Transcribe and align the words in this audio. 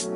Hey 0.00 0.08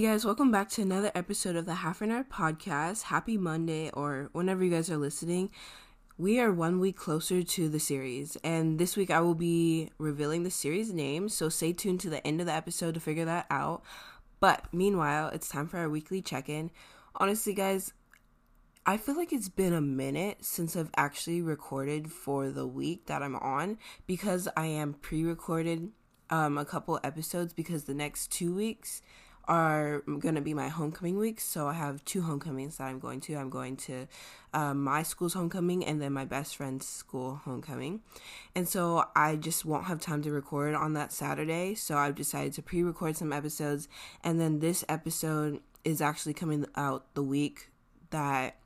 guys, 0.00 0.24
welcome 0.24 0.52
back 0.52 0.68
to 0.70 0.82
another 0.82 1.10
episode 1.16 1.56
of 1.56 1.66
the 1.66 1.74
Half 1.74 2.00
an 2.00 2.12
Hour 2.12 2.22
Podcast. 2.22 3.02
Happy 3.02 3.36
Monday, 3.36 3.90
or 3.90 4.28
whenever 4.30 4.62
you 4.62 4.70
guys 4.70 4.88
are 4.88 4.96
listening. 4.96 5.50
We 6.16 6.38
are 6.38 6.52
one 6.52 6.78
week 6.78 6.96
closer 6.96 7.42
to 7.42 7.68
the 7.68 7.80
series, 7.80 8.36
and 8.44 8.78
this 8.78 8.96
week 8.96 9.10
I 9.10 9.18
will 9.18 9.34
be 9.34 9.90
revealing 9.98 10.44
the 10.44 10.52
series 10.52 10.92
name, 10.92 11.28
so 11.28 11.48
stay 11.48 11.72
tuned 11.72 11.98
to 12.02 12.10
the 12.10 12.24
end 12.24 12.38
of 12.38 12.46
the 12.46 12.52
episode 12.52 12.94
to 12.94 13.00
figure 13.00 13.24
that 13.24 13.46
out. 13.50 13.82
But 14.38 14.72
meanwhile, 14.72 15.30
it's 15.30 15.48
time 15.48 15.66
for 15.66 15.78
our 15.78 15.88
weekly 15.88 16.22
check 16.22 16.48
in. 16.48 16.70
Honestly, 17.16 17.52
guys, 17.52 17.92
I 18.86 18.98
feel 18.98 19.16
like 19.16 19.32
it's 19.32 19.48
been 19.48 19.72
a 19.72 19.80
minute 19.80 20.44
since 20.44 20.76
I've 20.76 20.90
actually 20.94 21.40
recorded 21.40 22.12
for 22.12 22.50
the 22.50 22.66
week 22.66 23.06
that 23.06 23.22
I'm 23.22 23.36
on 23.36 23.78
because 24.06 24.46
I 24.58 24.66
am 24.66 24.92
pre 24.92 25.24
recorded 25.24 25.88
um, 26.28 26.58
a 26.58 26.66
couple 26.66 27.00
episodes 27.02 27.54
because 27.54 27.84
the 27.84 27.94
next 27.94 28.30
two 28.30 28.54
weeks 28.54 29.00
are 29.46 30.00
going 30.18 30.34
to 30.34 30.42
be 30.42 30.52
my 30.52 30.68
homecoming 30.68 31.16
weeks. 31.16 31.44
So 31.44 31.66
I 31.66 31.72
have 31.72 32.04
two 32.04 32.20
homecomings 32.20 32.76
that 32.76 32.84
I'm 32.84 32.98
going 32.98 33.20
to. 33.22 33.36
I'm 33.36 33.48
going 33.48 33.78
to 33.78 34.06
um, 34.52 34.84
my 34.84 35.02
school's 35.02 35.32
homecoming 35.32 35.82
and 35.82 36.02
then 36.02 36.12
my 36.12 36.26
best 36.26 36.54
friend's 36.54 36.86
school 36.86 37.36
homecoming. 37.36 38.02
And 38.54 38.68
so 38.68 39.06
I 39.16 39.36
just 39.36 39.64
won't 39.64 39.84
have 39.86 40.02
time 40.02 40.20
to 40.24 40.30
record 40.30 40.74
on 40.74 40.92
that 40.92 41.10
Saturday. 41.10 41.74
So 41.74 41.96
I've 41.96 42.16
decided 42.16 42.52
to 42.54 42.62
pre 42.62 42.82
record 42.82 43.16
some 43.16 43.32
episodes. 43.32 43.88
And 44.22 44.38
then 44.38 44.58
this 44.58 44.84
episode 44.90 45.60
is 45.84 46.02
actually 46.02 46.34
coming 46.34 46.66
out 46.76 47.14
the 47.14 47.22
week 47.22 47.70
that 48.10 48.56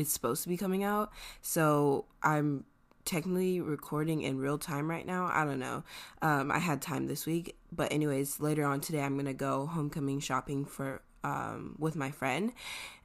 it's 0.00 0.12
supposed 0.12 0.42
to 0.42 0.48
be 0.48 0.56
coming 0.56 0.84
out. 0.84 1.12
So 1.42 2.06
I'm 2.22 2.64
technically 3.04 3.60
recording 3.60 4.22
in 4.22 4.38
real 4.38 4.58
time 4.58 4.88
right 4.88 5.06
now. 5.06 5.30
I 5.32 5.44
don't 5.44 5.58
know. 5.58 5.82
Um, 6.22 6.50
I 6.50 6.58
had 6.58 6.82
time 6.82 7.06
this 7.06 7.26
week, 7.26 7.56
but 7.72 7.92
anyways, 7.92 8.40
later 8.40 8.64
on 8.64 8.80
today, 8.80 9.00
I'm 9.00 9.16
gonna 9.16 9.34
go 9.34 9.66
homecoming 9.66 10.20
shopping 10.20 10.64
for 10.64 11.02
um, 11.22 11.76
with 11.78 11.96
my 11.96 12.10
friend, 12.10 12.52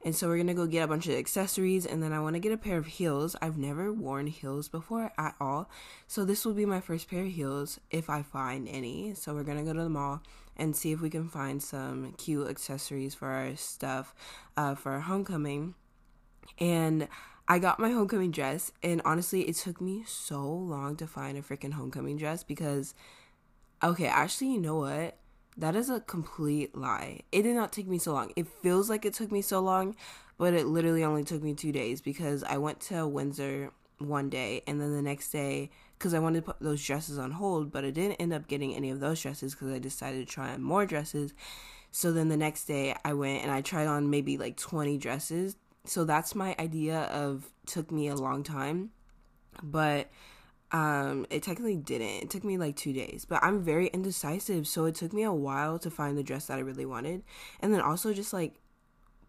and 0.02 0.14
so 0.16 0.28
we're 0.28 0.38
gonna 0.38 0.54
go 0.54 0.66
get 0.66 0.84
a 0.84 0.86
bunch 0.86 1.06
of 1.06 1.14
accessories, 1.14 1.84
and 1.84 2.02
then 2.02 2.12
I 2.12 2.20
want 2.20 2.34
to 2.34 2.40
get 2.40 2.52
a 2.52 2.56
pair 2.56 2.78
of 2.78 2.86
heels. 2.86 3.36
I've 3.42 3.58
never 3.58 3.92
worn 3.92 4.26
heels 4.26 4.68
before 4.68 5.12
at 5.18 5.34
all, 5.38 5.68
so 6.06 6.24
this 6.24 6.44
will 6.44 6.54
be 6.54 6.64
my 6.64 6.80
first 6.80 7.10
pair 7.10 7.24
of 7.24 7.32
heels 7.32 7.78
if 7.90 8.08
I 8.08 8.22
find 8.22 8.68
any. 8.68 9.12
So 9.14 9.34
we're 9.34 9.44
gonna 9.44 9.64
go 9.64 9.74
to 9.74 9.82
the 9.82 9.90
mall 9.90 10.22
and 10.56 10.74
see 10.74 10.92
if 10.92 11.00
we 11.00 11.10
can 11.10 11.28
find 11.28 11.62
some 11.62 12.14
cute 12.16 12.48
accessories 12.48 13.14
for 13.14 13.28
our 13.28 13.54
stuff 13.56 14.14
uh, 14.56 14.74
for 14.74 14.92
our 14.92 15.00
homecoming, 15.00 15.74
and 16.58 17.08
I 17.48 17.60
got 17.60 17.78
my 17.78 17.90
homecoming 17.90 18.32
dress, 18.32 18.72
and 18.82 19.00
honestly, 19.04 19.42
it 19.42 19.54
took 19.54 19.80
me 19.80 20.02
so 20.04 20.42
long 20.44 20.96
to 20.96 21.06
find 21.06 21.38
a 21.38 21.42
freaking 21.42 21.74
homecoming 21.74 22.16
dress 22.16 22.42
because, 22.42 22.94
okay, 23.84 24.06
actually, 24.06 24.52
you 24.52 24.60
know 24.60 24.78
what? 24.78 25.16
That 25.56 25.76
is 25.76 25.88
a 25.88 26.00
complete 26.00 26.76
lie. 26.76 27.20
It 27.30 27.42
did 27.42 27.54
not 27.54 27.72
take 27.72 27.86
me 27.86 27.98
so 27.98 28.12
long. 28.12 28.32
It 28.34 28.48
feels 28.48 28.90
like 28.90 29.04
it 29.04 29.14
took 29.14 29.30
me 29.30 29.42
so 29.42 29.60
long, 29.60 29.94
but 30.38 30.54
it 30.54 30.66
literally 30.66 31.04
only 31.04 31.22
took 31.22 31.42
me 31.42 31.54
two 31.54 31.72
days 31.72 32.00
because 32.00 32.42
I 32.42 32.58
went 32.58 32.80
to 32.82 33.06
Windsor 33.06 33.70
one 33.98 34.28
day, 34.28 34.62
and 34.66 34.80
then 34.80 34.92
the 34.92 35.00
next 35.00 35.30
day, 35.30 35.70
because 35.98 36.14
I 36.14 36.18
wanted 36.18 36.40
to 36.40 36.46
put 36.46 36.60
those 36.60 36.84
dresses 36.84 37.16
on 37.16 37.30
hold, 37.30 37.70
but 37.70 37.84
I 37.84 37.90
didn't 37.90 38.16
end 38.16 38.32
up 38.32 38.48
getting 38.48 38.74
any 38.74 38.90
of 38.90 38.98
those 38.98 39.22
dresses 39.22 39.54
because 39.54 39.72
I 39.72 39.78
decided 39.78 40.26
to 40.26 40.32
try 40.32 40.52
on 40.52 40.62
more 40.62 40.84
dresses. 40.84 41.32
So 41.92 42.12
then 42.12 42.28
the 42.28 42.36
next 42.36 42.64
day, 42.64 42.94
I 43.04 43.14
went 43.14 43.42
and 43.44 43.52
I 43.52 43.60
tried 43.60 43.86
on 43.86 44.10
maybe 44.10 44.36
like 44.36 44.56
20 44.56 44.98
dresses 44.98 45.56
so 45.88 46.04
that's 46.04 46.34
my 46.34 46.54
idea 46.58 47.00
of 47.04 47.50
took 47.66 47.90
me 47.90 48.08
a 48.08 48.14
long 48.14 48.42
time 48.42 48.90
but 49.62 50.10
um 50.72 51.26
it 51.30 51.42
technically 51.42 51.76
didn't. 51.76 52.24
It 52.24 52.30
took 52.30 52.44
me 52.44 52.58
like 52.58 52.76
two 52.76 52.92
days 52.92 53.24
but 53.24 53.42
i'm 53.42 53.62
very 53.62 53.86
indecisive 53.88 54.66
so 54.66 54.84
it 54.84 54.94
took 54.94 55.12
me 55.12 55.22
a 55.22 55.32
while 55.32 55.78
to 55.78 55.90
find 55.90 56.18
the 56.18 56.22
dress 56.22 56.46
that 56.46 56.58
i 56.58 56.60
really 56.60 56.86
wanted. 56.86 57.22
And 57.60 57.72
then 57.72 57.80
also 57.80 58.12
just 58.12 58.32
like 58.32 58.54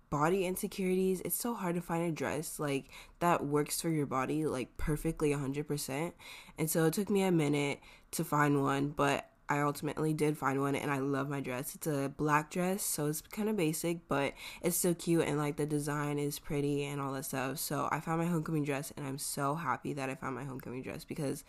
body 0.09 0.45
insecurities. 0.45 1.21
It's 1.21 1.35
so 1.35 1.53
hard 1.53 1.75
to 1.75 1.81
find 1.81 2.07
a 2.07 2.11
dress 2.11 2.59
like 2.59 2.85
that 3.19 3.45
works 3.45 3.81
for 3.81 3.89
your 3.89 4.05
body 4.05 4.45
like 4.45 4.77
perfectly 4.77 5.31
100% 5.31 6.13
and 6.57 6.69
so 6.69 6.85
it 6.85 6.93
took 6.93 7.09
me 7.09 7.23
a 7.23 7.31
minute 7.31 7.79
to 8.11 8.23
find 8.23 8.63
one 8.63 8.89
but 8.89 9.29
I 9.49 9.61
ultimately 9.61 10.13
did 10.13 10.37
find 10.37 10.59
one 10.59 10.75
and 10.75 10.91
I 10.91 10.99
love 10.99 11.29
my 11.29 11.39
dress. 11.39 11.73
It's 11.73 11.87
a 11.87 12.11
black 12.15 12.51
dress, 12.51 12.83
so 12.83 13.05
it's 13.05 13.21
kind 13.21 13.47
of 13.47 13.55
basic, 13.55 14.07
but 14.07 14.33
it's 14.61 14.75
still 14.75 14.93
cute 14.93 15.25
and 15.25 15.37
like 15.37 15.55
the 15.55 15.65
design 15.65 16.19
is 16.19 16.37
pretty 16.37 16.83
and 16.83 16.99
all 16.99 17.13
that 17.13 17.25
stuff. 17.25 17.59
So 17.59 17.87
I 17.91 17.99
found 17.99 18.19
my 18.19 18.27
homecoming 18.27 18.65
dress 18.65 18.91
and 18.97 19.05
I'm 19.07 19.17
so 19.17 19.55
happy 19.55 19.93
that 19.93 20.09
I 20.09 20.15
found 20.15 20.35
my 20.35 20.43
homecoming 20.43 20.81
dress 20.81 21.05
because 21.05 21.43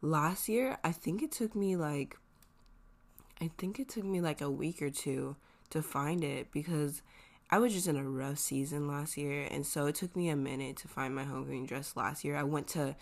last 0.00 0.48
year 0.48 0.78
I 0.84 0.92
think 0.92 1.22
it 1.22 1.32
took 1.32 1.54
me 1.56 1.76
like 1.76 2.16
I 3.40 3.50
think 3.58 3.80
it 3.80 3.88
took 3.88 4.04
me 4.04 4.20
like 4.20 4.40
a 4.40 4.50
week 4.50 4.80
or 4.80 4.90
two 4.90 5.34
to 5.70 5.82
find 5.82 6.22
it 6.22 6.52
because 6.52 7.02
I 7.50 7.58
was 7.58 7.72
just 7.72 7.88
in 7.88 7.96
a 7.96 8.08
rough 8.08 8.38
season 8.38 8.86
last 8.86 9.16
year 9.16 9.48
and 9.50 9.66
so 9.66 9.86
it 9.86 9.96
took 9.96 10.14
me 10.14 10.28
a 10.28 10.36
minute 10.36 10.76
to 10.78 10.88
find 10.88 11.14
my 11.14 11.24
homecoming 11.24 11.66
dress 11.66 11.96
last 11.96 12.24
year. 12.24 12.36
I 12.36 12.44
went 12.44 12.68
to 12.68 12.94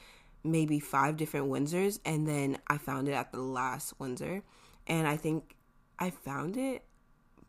maybe 0.44 0.80
five 0.80 1.16
different 1.16 1.48
Windsors, 1.48 2.00
and 2.04 2.26
then 2.26 2.58
I 2.66 2.78
found 2.78 3.08
it 3.08 3.12
at 3.12 3.32
the 3.32 3.40
last 3.40 3.94
Windsor. 3.98 4.42
And 4.86 5.06
I 5.06 5.16
think 5.16 5.54
I 5.98 6.10
found 6.10 6.56
it 6.56 6.84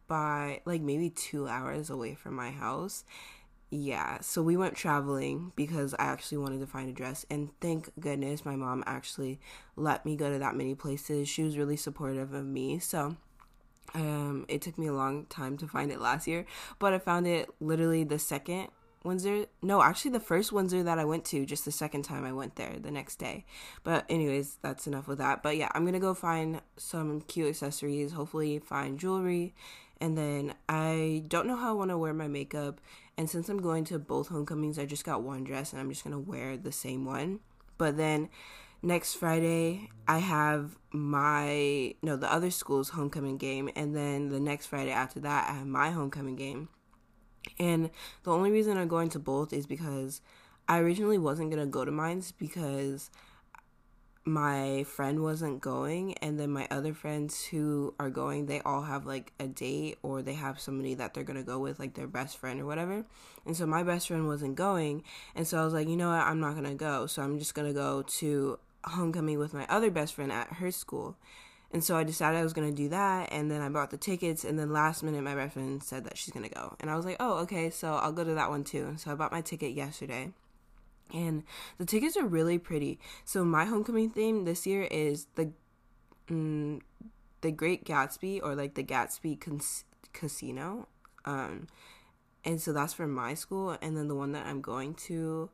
by 0.07 0.61
like 0.65 0.81
maybe 0.81 1.09
two 1.09 1.47
hours 1.47 1.89
away 1.89 2.15
from 2.15 2.35
my 2.35 2.51
house. 2.51 3.05
Yeah, 3.73 4.19
so 4.19 4.41
we 4.41 4.57
went 4.57 4.75
traveling 4.75 5.53
because 5.55 5.93
I 5.93 6.03
actually 6.03 6.39
wanted 6.39 6.59
to 6.59 6.67
find 6.67 6.89
a 6.89 6.93
dress, 6.93 7.25
and 7.29 7.51
thank 7.61 7.89
goodness 7.97 8.43
my 8.43 8.57
mom 8.57 8.83
actually 8.85 9.39
let 9.77 10.05
me 10.05 10.17
go 10.17 10.29
to 10.29 10.39
that 10.39 10.55
many 10.55 10.75
places. 10.75 11.29
She 11.29 11.43
was 11.43 11.57
really 11.57 11.77
supportive 11.77 12.33
of 12.33 12.45
me, 12.45 12.79
so 12.79 13.15
um, 13.93 14.45
it 14.49 14.61
took 14.61 14.77
me 14.77 14.87
a 14.87 14.93
long 14.93 15.25
time 15.27 15.55
to 15.57 15.69
find 15.69 15.89
it 15.89 16.01
last 16.01 16.27
year, 16.27 16.45
but 16.79 16.93
I 16.93 16.99
found 16.99 17.27
it 17.27 17.49
literally 17.61 18.03
the 18.03 18.19
second 18.19 18.67
Windsor. 19.03 19.45
No, 19.61 19.81
actually, 19.81 20.11
the 20.11 20.19
first 20.19 20.51
Windsor 20.51 20.83
that 20.83 20.99
I 20.99 21.05
went 21.05 21.25
to, 21.25 21.45
just 21.45 21.65
the 21.65 21.71
second 21.71 22.03
time 22.03 22.23
I 22.23 22.33
went 22.33 22.55
there 22.55 22.77
the 22.79 22.91
next 22.91 23.17
day. 23.17 23.45
But, 23.83 24.05
anyways, 24.09 24.57
that's 24.61 24.87
enough 24.87 25.07
with 25.07 25.17
that. 25.17 25.41
But 25.41 25.57
yeah, 25.57 25.69
I'm 25.73 25.85
gonna 25.85 25.99
go 25.99 26.13
find 26.13 26.61
some 26.77 27.21
cute 27.21 27.49
accessories, 27.49 28.11
hopefully, 28.11 28.59
find 28.59 28.99
jewelry. 28.99 29.53
And 29.99 30.17
then 30.17 30.53
I 30.67 31.23
don't 31.27 31.47
know 31.47 31.55
how 31.55 31.69
I 31.69 31.73
wanna 31.73 31.97
wear 31.97 32.13
my 32.13 32.27
makeup. 32.27 32.81
And 33.17 33.29
since 33.29 33.49
I'm 33.49 33.61
going 33.61 33.83
to 33.85 33.99
both 33.99 34.29
homecomings, 34.29 34.79
I 34.79 34.85
just 34.85 35.05
got 35.05 35.21
one 35.21 35.43
dress 35.43 35.73
and 35.73 35.81
I'm 35.81 35.89
just 35.89 36.03
gonna 36.03 36.19
wear 36.19 36.57
the 36.57 36.71
same 36.71 37.05
one. 37.05 37.39
But 37.77 37.97
then 37.97 38.29
next 38.81 39.15
Friday, 39.15 39.89
I 40.07 40.19
have 40.19 40.77
my, 40.91 41.95
no, 42.01 42.15
the 42.15 42.31
other 42.31 42.51
school's 42.51 42.89
homecoming 42.89 43.37
game. 43.37 43.69
And 43.75 43.95
then 43.95 44.29
the 44.29 44.39
next 44.39 44.67
Friday 44.67 44.91
after 44.91 45.19
that, 45.21 45.49
I 45.49 45.53
have 45.53 45.67
my 45.67 45.91
homecoming 45.91 46.35
game. 46.35 46.69
And 47.59 47.89
the 48.23 48.31
only 48.31 48.51
reason 48.51 48.77
I'm 48.77 48.87
going 48.87 49.09
to 49.09 49.19
both 49.19 49.53
is 49.53 49.65
because 49.65 50.21
I 50.67 50.79
originally 50.79 51.17
wasn't 51.17 51.51
going 51.51 51.63
to 51.63 51.69
go 51.69 51.85
to 51.85 51.91
mines 51.91 52.31
because 52.31 53.09
my 54.23 54.83
friend 54.83 55.23
wasn't 55.23 55.59
going 55.61 56.13
and 56.19 56.39
then 56.39 56.51
my 56.51 56.67
other 56.69 56.93
friends 56.93 57.43
who 57.45 57.91
are 57.99 58.11
going 58.11 58.45
they 58.45 58.61
all 58.61 58.83
have 58.83 59.07
like 59.07 59.33
a 59.39 59.47
date 59.47 59.97
or 60.03 60.21
they 60.21 60.35
have 60.35 60.59
somebody 60.59 60.93
that 60.93 61.13
they're 61.13 61.23
going 61.23 61.39
to 61.39 61.43
go 61.43 61.57
with 61.57 61.79
like 61.79 61.95
their 61.95 62.07
best 62.07 62.37
friend 62.37 62.61
or 62.61 62.65
whatever. 62.65 63.03
And 63.47 63.57
so 63.57 63.65
my 63.65 63.81
best 63.81 64.07
friend 64.07 64.27
wasn't 64.27 64.55
going 64.55 65.03
and 65.35 65.47
so 65.47 65.59
i 65.59 65.65
was 65.65 65.73
like 65.73 65.87
you 65.87 65.97
know 65.97 66.09
what? 66.09 66.23
I'm 66.23 66.39
not 66.39 66.51
going 66.51 66.65
to 66.65 66.75
go. 66.75 67.07
So 67.07 67.23
i'm 67.23 67.39
just 67.39 67.55
going 67.55 67.67
to 67.67 67.73
go 67.73 68.03
to 68.03 68.59
homecoming 68.83 69.39
with 69.39 69.53
my 69.53 69.65
other 69.67 69.89
best 69.89 70.13
friend 70.13 70.31
at 70.31 70.53
her 70.53 70.69
school 70.71 71.15
and 71.73 71.83
so 71.83 71.95
I 71.95 72.03
decided 72.03 72.37
I 72.37 72.43
was 72.43 72.53
going 72.53 72.69
to 72.69 72.75
do 72.75 72.89
that. 72.89 73.31
And 73.31 73.49
then 73.49 73.61
I 73.61 73.69
bought 73.69 73.91
the 73.91 73.97
tickets. 73.97 74.43
And 74.43 74.59
then 74.59 74.73
last 74.73 75.03
minute, 75.03 75.23
my 75.23 75.35
best 75.35 75.53
friend 75.53 75.81
said 75.81 76.03
that 76.03 76.17
she's 76.17 76.33
going 76.33 76.47
to 76.47 76.53
go. 76.53 76.75
And 76.79 76.89
I 76.89 76.95
was 76.95 77.05
like, 77.05 77.17
oh, 77.19 77.39
okay, 77.39 77.69
so 77.69 77.93
I'll 77.93 78.11
go 78.11 78.23
to 78.23 78.33
that 78.33 78.49
one 78.49 78.63
too. 78.63 78.95
So 78.97 79.11
I 79.11 79.15
bought 79.15 79.31
my 79.31 79.41
ticket 79.41 79.71
yesterday. 79.71 80.31
And 81.13 81.43
the 81.77 81.85
tickets 81.85 82.17
are 82.17 82.25
really 82.25 82.57
pretty. 82.57 82.99
So 83.25 83.45
my 83.45 83.65
homecoming 83.65 84.09
theme 84.09 84.43
this 84.45 84.67
year 84.67 84.83
is 84.83 85.27
the 85.35 85.51
mm, 86.29 86.81
the 87.41 87.51
Great 87.51 87.85
Gatsby 87.85 88.41
or 88.43 88.55
like 88.55 88.75
the 88.75 88.83
Gatsby 88.83 89.39
Casino. 90.13 90.87
Um, 91.25 91.67
and 92.43 92.61
so 92.61 92.73
that's 92.73 92.93
for 92.93 93.07
my 93.07 93.33
school. 93.33 93.77
And 93.81 93.95
then 93.95 94.07
the 94.07 94.15
one 94.15 94.33
that 94.33 94.45
I'm 94.45 94.61
going 94.61 94.93
to 95.05 95.49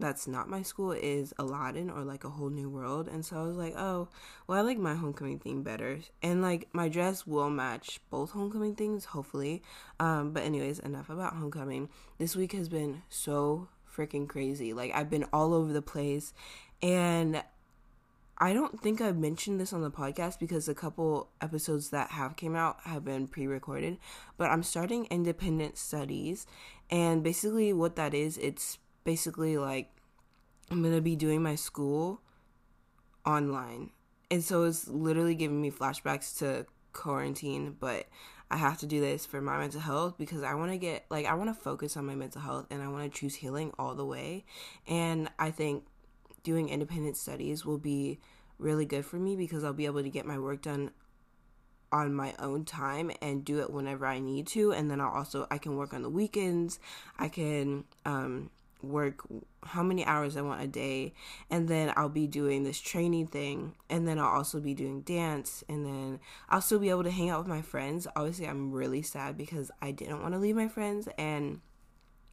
that's 0.00 0.28
not 0.28 0.48
my 0.48 0.62
school 0.62 0.92
is 0.92 1.34
Aladdin 1.38 1.90
or 1.90 2.04
like 2.04 2.24
a 2.24 2.30
whole 2.30 2.50
new 2.50 2.68
world. 2.68 3.08
And 3.08 3.24
so 3.24 3.36
I 3.40 3.42
was 3.42 3.56
like, 3.56 3.74
oh, 3.76 4.08
well, 4.46 4.58
I 4.58 4.60
like 4.60 4.78
my 4.78 4.94
homecoming 4.94 5.38
theme 5.38 5.62
better. 5.62 5.98
And 6.22 6.40
like 6.40 6.68
my 6.72 6.88
dress 6.88 7.26
will 7.26 7.50
match 7.50 8.00
both 8.10 8.30
homecoming 8.30 8.76
things, 8.76 9.06
hopefully. 9.06 9.62
Um, 9.98 10.32
but, 10.32 10.44
anyways, 10.44 10.78
enough 10.78 11.10
about 11.10 11.34
homecoming. 11.34 11.88
This 12.18 12.36
week 12.36 12.52
has 12.52 12.68
been 12.68 13.02
so 13.08 13.68
freaking 13.92 14.28
crazy. 14.28 14.72
Like, 14.72 14.92
I've 14.94 15.10
been 15.10 15.26
all 15.32 15.52
over 15.52 15.72
the 15.72 15.82
place. 15.82 16.32
And 16.80 17.42
I 18.40 18.52
don't 18.52 18.80
think 18.80 19.00
I've 19.00 19.16
mentioned 19.16 19.60
this 19.60 19.72
on 19.72 19.82
the 19.82 19.90
podcast 19.90 20.38
because 20.38 20.68
a 20.68 20.74
couple 20.74 21.28
episodes 21.40 21.90
that 21.90 22.12
have 22.12 22.36
came 22.36 22.54
out 22.54 22.78
have 22.84 23.04
been 23.04 23.26
pre-recorded, 23.26 23.98
but 24.36 24.48
I'm 24.48 24.62
starting 24.62 25.06
independent 25.10 25.76
studies 25.76 26.46
and 26.88 27.24
basically 27.24 27.72
what 27.72 27.96
that 27.96 28.14
is, 28.14 28.38
it's 28.38 28.78
basically 29.04 29.56
like 29.56 29.90
I'm 30.70 30.82
going 30.82 30.94
to 30.94 31.00
be 31.00 31.16
doing 31.16 31.42
my 31.42 31.54
school 31.54 32.20
online. 33.24 33.90
And 34.30 34.44
so 34.44 34.64
it's 34.64 34.86
literally 34.88 35.34
giving 35.34 35.60
me 35.60 35.70
flashbacks 35.70 36.38
to 36.38 36.66
quarantine, 36.92 37.76
but 37.78 38.06
I 38.50 38.56
have 38.56 38.78
to 38.78 38.86
do 38.86 39.00
this 39.00 39.26
for 39.26 39.40
my 39.40 39.58
mental 39.58 39.80
health 39.80 40.16
because 40.18 40.42
I 40.42 40.54
want 40.54 40.72
to 40.72 40.78
get 40.78 41.04
like 41.10 41.26
I 41.26 41.34
want 41.34 41.50
to 41.50 41.54
focus 41.54 41.96
on 41.96 42.06
my 42.06 42.14
mental 42.14 42.40
health 42.40 42.66
and 42.70 42.82
I 42.82 42.88
want 42.88 43.12
to 43.12 43.18
choose 43.18 43.34
healing 43.34 43.72
all 43.78 43.94
the 43.94 44.06
way. 44.06 44.44
And 44.86 45.30
I 45.38 45.50
think 45.50 45.84
doing 46.42 46.68
independent 46.68 47.16
studies 47.16 47.66
will 47.66 47.78
be 47.78 48.20
really 48.58 48.86
good 48.86 49.04
for 49.04 49.16
me 49.16 49.36
because 49.36 49.64
I'll 49.64 49.72
be 49.72 49.86
able 49.86 50.02
to 50.02 50.08
get 50.08 50.24
my 50.24 50.38
work 50.38 50.62
done 50.62 50.90
on 51.90 52.14
my 52.14 52.34
own 52.38 52.64
time 52.64 53.10
and 53.22 53.44
do 53.44 53.60
it 53.60 53.70
whenever 53.70 54.04
I 54.04 54.18
need 54.18 54.46
to 54.48 54.72
and 54.72 54.90
then 54.90 55.00
I'll 55.00 55.12
also 55.12 55.46
I 55.50 55.58
can 55.58 55.76
work 55.76 55.92
on 55.92 56.02
the 56.02 56.10
weekends. 56.10 56.78
I 57.18 57.28
can 57.28 57.84
um 58.04 58.50
work 58.82 59.22
how 59.64 59.82
many 59.82 60.04
hours 60.04 60.36
I 60.36 60.42
want 60.42 60.62
a 60.62 60.66
day 60.66 61.12
and 61.50 61.68
then 61.68 61.92
I'll 61.96 62.08
be 62.08 62.26
doing 62.26 62.62
this 62.62 62.78
training 62.78 63.26
thing 63.26 63.74
and 63.90 64.06
then 64.06 64.18
I'll 64.18 64.26
also 64.26 64.60
be 64.60 64.74
doing 64.74 65.02
dance 65.02 65.64
and 65.68 65.84
then 65.84 66.20
I'll 66.48 66.60
still 66.60 66.78
be 66.78 66.90
able 66.90 67.04
to 67.04 67.10
hang 67.10 67.30
out 67.30 67.40
with 67.40 67.48
my 67.48 67.62
friends. 67.62 68.06
Obviously, 68.14 68.46
I'm 68.46 68.70
really 68.70 69.02
sad 69.02 69.36
because 69.36 69.70
I 69.82 69.90
didn't 69.90 70.22
want 70.22 70.34
to 70.34 70.40
leave 70.40 70.56
my 70.56 70.68
friends 70.68 71.08
and 71.18 71.60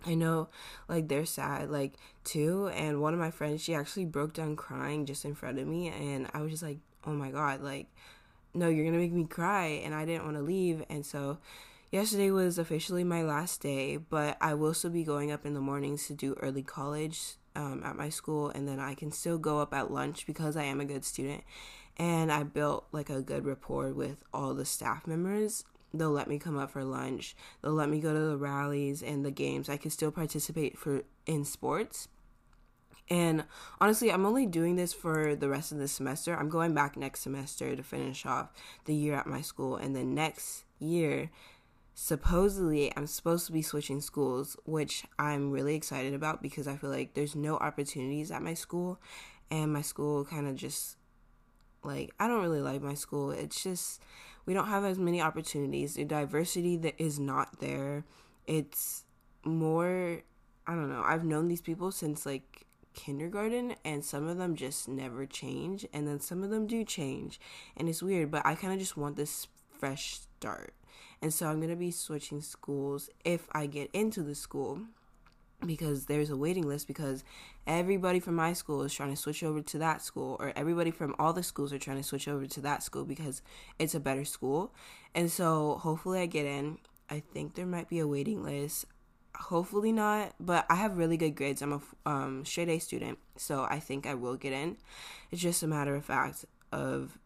I 0.06 0.14
know 0.14 0.50
like 0.88 1.08
they're 1.08 1.26
sad 1.26 1.72
like 1.72 1.94
too 2.24 2.68
and 2.68 3.02
one 3.02 3.14
of 3.14 3.20
my 3.20 3.32
friends 3.32 3.64
she 3.64 3.74
actually 3.74 4.06
broke 4.06 4.34
down 4.34 4.56
crying 4.56 5.06
just 5.06 5.26
in 5.26 5.34
front 5.34 5.58
of 5.58 5.68
me 5.68 5.88
and 5.88 6.30
I 6.34 6.42
was 6.42 6.52
just 6.52 6.64
like, 6.64 6.78
"Oh 7.06 7.14
my 7.14 7.32
god, 7.32 7.62
like 7.62 7.88
no, 8.54 8.70
you're 8.70 8.84
going 8.84 8.94
to 8.94 9.00
make 9.00 9.12
me 9.12 9.26
cry." 9.26 9.82
And 9.84 9.96
I 9.96 10.06
didn't 10.06 10.26
want 10.26 10.38
to 10.38 10.44
leave 10.44 10.84
and 10.90 11.06
so 11.06 11.40
yesterday 11.92 12.32
was 12.32 12.58
officially 12.58 13.04
my 13.04 13.24
last 13.24 13.62
day, 13.62 13.98
but 13.98 14.38
I 14.42 14.54
will 14.54 14.74
still 14.74 14.92
be 14.92 15.04
going 15.04 15.32
up 15.32 15.46
in 15.46 15.54
the 15.54 15.62
mornings 15.62 16.08
to 16.08 16.14
do 16.14 16.36
early 16.42 16.64
college 16.64 17.36
um, 17.56 17.84
at 17.84 17.96
my 17.96 18.10
school, 18.10 18.50
and 18.50 18.68
then 18.68 18.80
I 18.80 18.94
can 18.94 19.12
still 19.12 19.38
go 19.38 19.60
up 19.60 19.74
at 19.74 19.92
lunch 19.92 20.26
because 20.26 20.58
I 20.58 20.64
am 20.64 20.82
a 20.82 20.86
good 20.86 21.06
student. 21.06 21.44
And 21.98 22.32
I 22.32 22.44
built 22.44 22.88
like 22.92 23.10
a 23.10 23.22
good 23.22 23.46
rapport 23.46 23.94
with 23.94 24.24
all 24.34 24.54
the 24.54 24.66
staff 24.66 25.08
members. 25.08 25.64
They'll 25.94 26.12
let 26.12 26.28
me 26.28 26.40
come 26.40 26.58
up 26.58 26.72
for 26.72 26.84
lunch. 26.84 27.36
They'll 27.62 27.72
let 27.72 27.90
me 27.90 28.02
go 28.02 28.14
to 28.14 28.20
the 28.20 28.38
rallies 28.38 29.02
and 29.02 29.26
the 29.26 29.32
games. 29.32 29.70
I 29.70 29.78
can 29.78 29.92
still 29.92 30.12
participate 30.12 30.78
for 30.78 31.04
in 31.26 31.46
sports. 31.46 32.10
And 33.10 33.46
honestly, 33.80 34.12
I'm 34.12 34.26
only 34.26 34.46
doing 34.46 34.76
this 34.76 34.92
for 34.92 35.36
the 35.36 35.48
rest 35.48 35.72
of 35.72 35.78
the 35.78 35.88
semester. 35.88 36.36
I'm 36.36 36.50
going 36.50 36.74
back 36.74 36.98
next 36.98 37.22
semester 37.22 37.76
to 37.76 37.84
finish 37.84 38.26
off 38.26 38.50
the 38.86 38.96
year 38.96 39.14
at 39.14 39.28
my 39.28 39.42
school, 39.42 39.76
and 39.76 39.96
then 39.96 40.16
next 40.16 40.64
year 40.80 41.30
supposedly 41.98 42.96
I'm 42.96 43.08
supposed 43.08 43.48
to 43.48 43.54
be 43.54 43.62
switching 43.62 44.02
schools, 44.02 44.58
which 44.66 45.06
I'm 45.18 45.50
really 45.50 45.76
excited 45.76 46.14
about 46.14 46.42
because 46.42 46.68
I 46.68 46.76
feel 46.76 46.90
like 46.90 47.14
there's 47.14 47.36
no 47.36 47.56
opportunities 47.56 48.32
at 48.32 48.44
my 48.44 48.54
school 48.54 49.00
and 49.50 49.72
my 49.72 49.82
school 49.82 50.26
kind 50.26 50.46
of 50.46 50.56
just 50.56 50.98
like 51.84 52.14
I 52.20 52.28
don't 52.28 52.42
really 52.42 52.62
like 52.62 52.82
my 52.82 52.96
school. 52.96 53.32
It's 53.32 53.64
just 53.64 54.02
we 54.46 54.54
don't 54.54 54.68
have 54.68 54.84
as 54.84 55.00
many 55.00 55.22
opportunities. 55.22 55.96
The 55.96 56.04
diversity 56.04 56.76
that 56.78 57.02
is 57.02 57.18
not 57.18 57.62
there. 57.62 58.04
It's 58.46 59.06
more 59.46 60.22
I 60.68 60.76
don't 60.76 60.90
know. 60.90 61.04
I've 61.04 61.24
known 61.24 61.48
these 61.48 61.62
people 61.62 61.92
since 61.92 62.26
like 62.26 62.66
kindergarten 62.94 63.76
and 63.86 64.04
some 64.04 64.28
of 64.28 64.38
them 64.38 64.56
just 64.56 64.90
never 64.90 65.26
change 65.26 65.86
and 65.94 66.06
then 66.06 66.20
some 66.20 66.44
of 66.44 66.50
them 66.50 66.68
do 66.68 66.84
change 66.84 67.40
and 67.78 67.88
it's 67.88 68.04
weird, 68.04 68.32
but 68.32 68.46
I 68.46 68.56
kind 68.56 68.74
of 68.74 68.80
just 68.80 68.98
want 68.98 69.16
this 69.16 69.48
fresh 69.80 70.20
start. 70.20 70.74
And 71.22 71.34
so 71.34 71.48
I'm 71.48 71.58
going 71.58 71.70
to 71.70 71.76
be 71.76 71.92
switching 71.92 72.42
schools 72.42 73.10
if 73.24 73.48
I 73.52 73.66
get 73.66 73.90
into 73.94 74.22
the 74.22 74.36
school 74.36 74.82
because 75.66 76.06
there's 76.06 76.30
a 76.30 76.38
waiting 76.38 76.68
list 76.68 76.88
because 76.88 77.24
everybody 77.66 78.20
from 78.20 78.36
my 78.36 78.54
school 78.54 78.84
is 78.84 78.94
trying 78.94 79.10
to 79.10 79.16
switch 79.16 79.44
over 79.44 79.62
to 79.62 79.78
that 79.80 80.02
school 80.02 80.38
or 80.40 80.54
everybody 80.56 80.92
from 80.92 81.16
all 81.18 81.34
the 81.34 81.44
schools 81.44 81.74
are 81.74 81.80
trying 81.80 81.98
to 81.98 82.04
switch 82.04 82.28
over 82.28 82.46
to 82.46 82.62
that 82.62 82.84
school 82.84 83.06
because 83.06 83.42
it's 83.80 83.96
a 83.96 84.00
better 84.00 84.26
school. 84.26 84.74
And 85.14 85.32
so 85.32 85.80
hopefully 85.82 86.20
I 86.20 86.26
get 86.26 86.46
in. 86.46 86.78
I 87.10 87.20
think 87.20 87.56
there 87.56 87.66
might 87.66 87.90
be 87.90 88.00
a 88.00 88.08
waiting 88.08 88.44
list. 88.44 88.86
Hopefully 89.36 89.92
not, 89.92 90.34
but 90.40 90.66
I 90.70 90.76
have 90.76 90.98
really 90.98 91.18
good 91.18 91.36
grades. 91.36 91.62
I'm 91.62 91.74
a 91.74 91.82
um, 92.10 92.46
straight 92.46 92.70
A 92.70 92.80
student, 92.80 93.20
so 93.36 93.68
I 93.70 93.80
think 93.80 94.08
I 94.08 94.14
will 94.14 94.38
get 94.38 94.54
in. 94.54 94.78
It's 95.30 95.42
just 95.42 95.62
a 95.62 95.68
matter 95.68 95.94
of 95.96 96.06
fact 96.06 96.46
of 96.72 97.18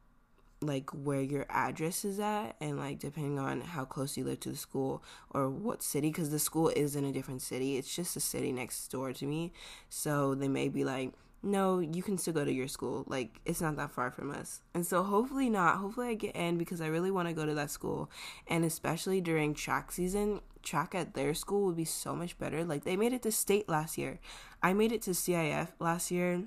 like 0.62 0.90
where 0.90 1.22
your 1.22 1.46
address 1.50 2.04
is 2.04 2.20
at 2.20 2.56
and 2.60 2.78
like 2.78 3.00
depending 3.00 3.40
on 3.40 3.62
how 3.62 3.86
close 3.86 4.18
you 4.18 4.26
live 4.26 4.40
to 4.42 4.50
the 4.50 4.58
school 4.58 5.04
or 5.32 5.50
what 5.50 5.82
city 5.82 6.10
because 6.10 6.32
the 6.32 6.40
school 6.40 6.70
is 6.70 6.96
in 6.96 7.06
a 7.06 7.12
different 7.12 7.42
city. 7.42 7.78
It's 7.78 7.96
just 7.96 8.18
a 8.18 8.20
city 8.20 8.52
next 8.52 8.88
door 8.90 9.14
to 9.14 9.26
me. 9.26 9.54
So 9.88 10.36
they 10.36 10.48
may 10.50 10.68
be 10.68 10.84
like 10.84 11.14
no 11.42 11.80
you 11.80 12.04
can 12.04 12.18
still 12.18 12.34
go 12.34 12.44
to 12.44 12.52
your 12.52 12.68
school. 12.68 13.06
Like 13.08 13.40
it's 13.46 13.62
not 13.62 13.78
that 13.78 13.92
far 13.92 14.12
from 14.12 14.32
us. 14.32 14.62
And 14.74 14.86
so 14.86 15.04
hopefully 15.04 15.50
not. 15.50 15.78
Hopefully 15.78 16.10
i 16.10 16.14
get 16.14 16.36
in 16.36 16.58
because 16.58 16.82
i 16.82 16.88
really 16.88 17.12
want 17.12 17.30
to 17.30 17.34
go 17.34 17.46
to 17.46 17.54
that 17.54 17.72
school. 17.72 18.12
And 18.48 18.66
especially 18.66 19.22
during 19.22 19.54
track 19.54 19.92
season 19.92 20.42
track 20.62 20.94
at 20.94 21.14
their 21.14 21.34
school 21.34 21.68
would 21.68 21.78
be 21.78 21.86
so 21.86 22.14
much 22.14 22.38
better. 22.38 22.66
Like 22.66 22.84
they 22.84 22.98
made 22.98 23.14
it 23.14 23.22
to 23.24 23.32
state 23.32 23.70
last 23.70 23.98
year. 23.98 24.20
I 24.62 24.74
made 24.74 24.92
it 24.92 25.02
to 25.04 25.12
cif 25.12 25.70
last 25.80 26.12
year 26.12 26.44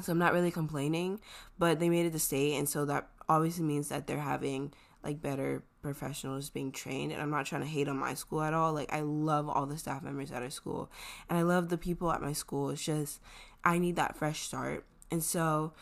so 0.00 0.12
I'm 0.12 0.18
not 0.18 0.32
really 0.32 0.50
complaining, 0.50 1.20
but 1.58 1.78
they 1.78 1.90
made 1.90 2.06
it 2.06 2.12
to 2.12 2.18
state, 2.18 2.54
and 2.54 2.68
so 2.68 2.84
that 2.86 3.08
obviously 3.32 3.64
means 3.64 3.88
that 3.88 4.06
they're 4.06 4.18
having 4.18 4.72
like 5.02 5.20
better 5.20 5.62
professionals 5.80 6.50
being 6.50 6.70
trained 6.70 7.12
and 7.12 7.20
I'm 7.20 7.30
not 7.30 7.46
trying 7.46 7.62
to 7.62 7.66
hate 7.66 7.88
on 7.88 7.96
my 7.96 8.14
school 8.14 8.42
at 8.42 8.54
all. 8.54 8.72
Like 8.72 8.92
I 8.92 9.00
love 9.00 9.48
all 9.48 9.66
the 9.66 9.78
staff 9.78 10.02
members 10.02 10.30
at 10.30 10.42
our 10.42 10.50
school 10.50 10.90
and 11.28 11.38
I 11.38 11.42
love 11.42 11.70
the 11.70 11.78
people 11.78 12.12
at 12.12 12.22
my 12.22 12.32
school. 12.32 12.70
It's 12.70 12.84
just 12.84 13.20
I 13.64 13.78
need 13.78 13.96
that 13.96 14.16
fresh 14.16 14.42
start. 14.42 14.84
And 15.10 15.22
so 15.22 15.72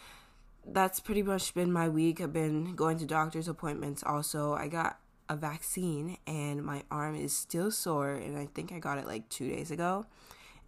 that's 0.67 1.01
pretty 1.01 1.23
much 1.23 1.53
been 1.55 1.73
my 1.73 1.89
week. 1.89 2.21
I've 2.21 2.33
been 2.33 2.75
going 2.75 2.99
to 2.99 3.07
doctor's 3.07 3.49
appointments 3.49 4.03
also. 4.07 4.55
I 4.55 4.69
got 4.69 4.99
a 5.29 5.37
vaccine 5.37 6.17
and 6.27 6.65
my 6.65 6.83
arm 6.91 7.15
is 7.15 7.37
still 7.37 7.71
sore 7.71 8.15
and 8.15 8.39
I 8.39 8.47
think 8.47 8.73
I 8.73 8.79
got 8.79 8.99
it 8.99 9.07
like 9.07 9.29
2 9.29 9.49
days 9.49 9.71
ago. 9.71 10.07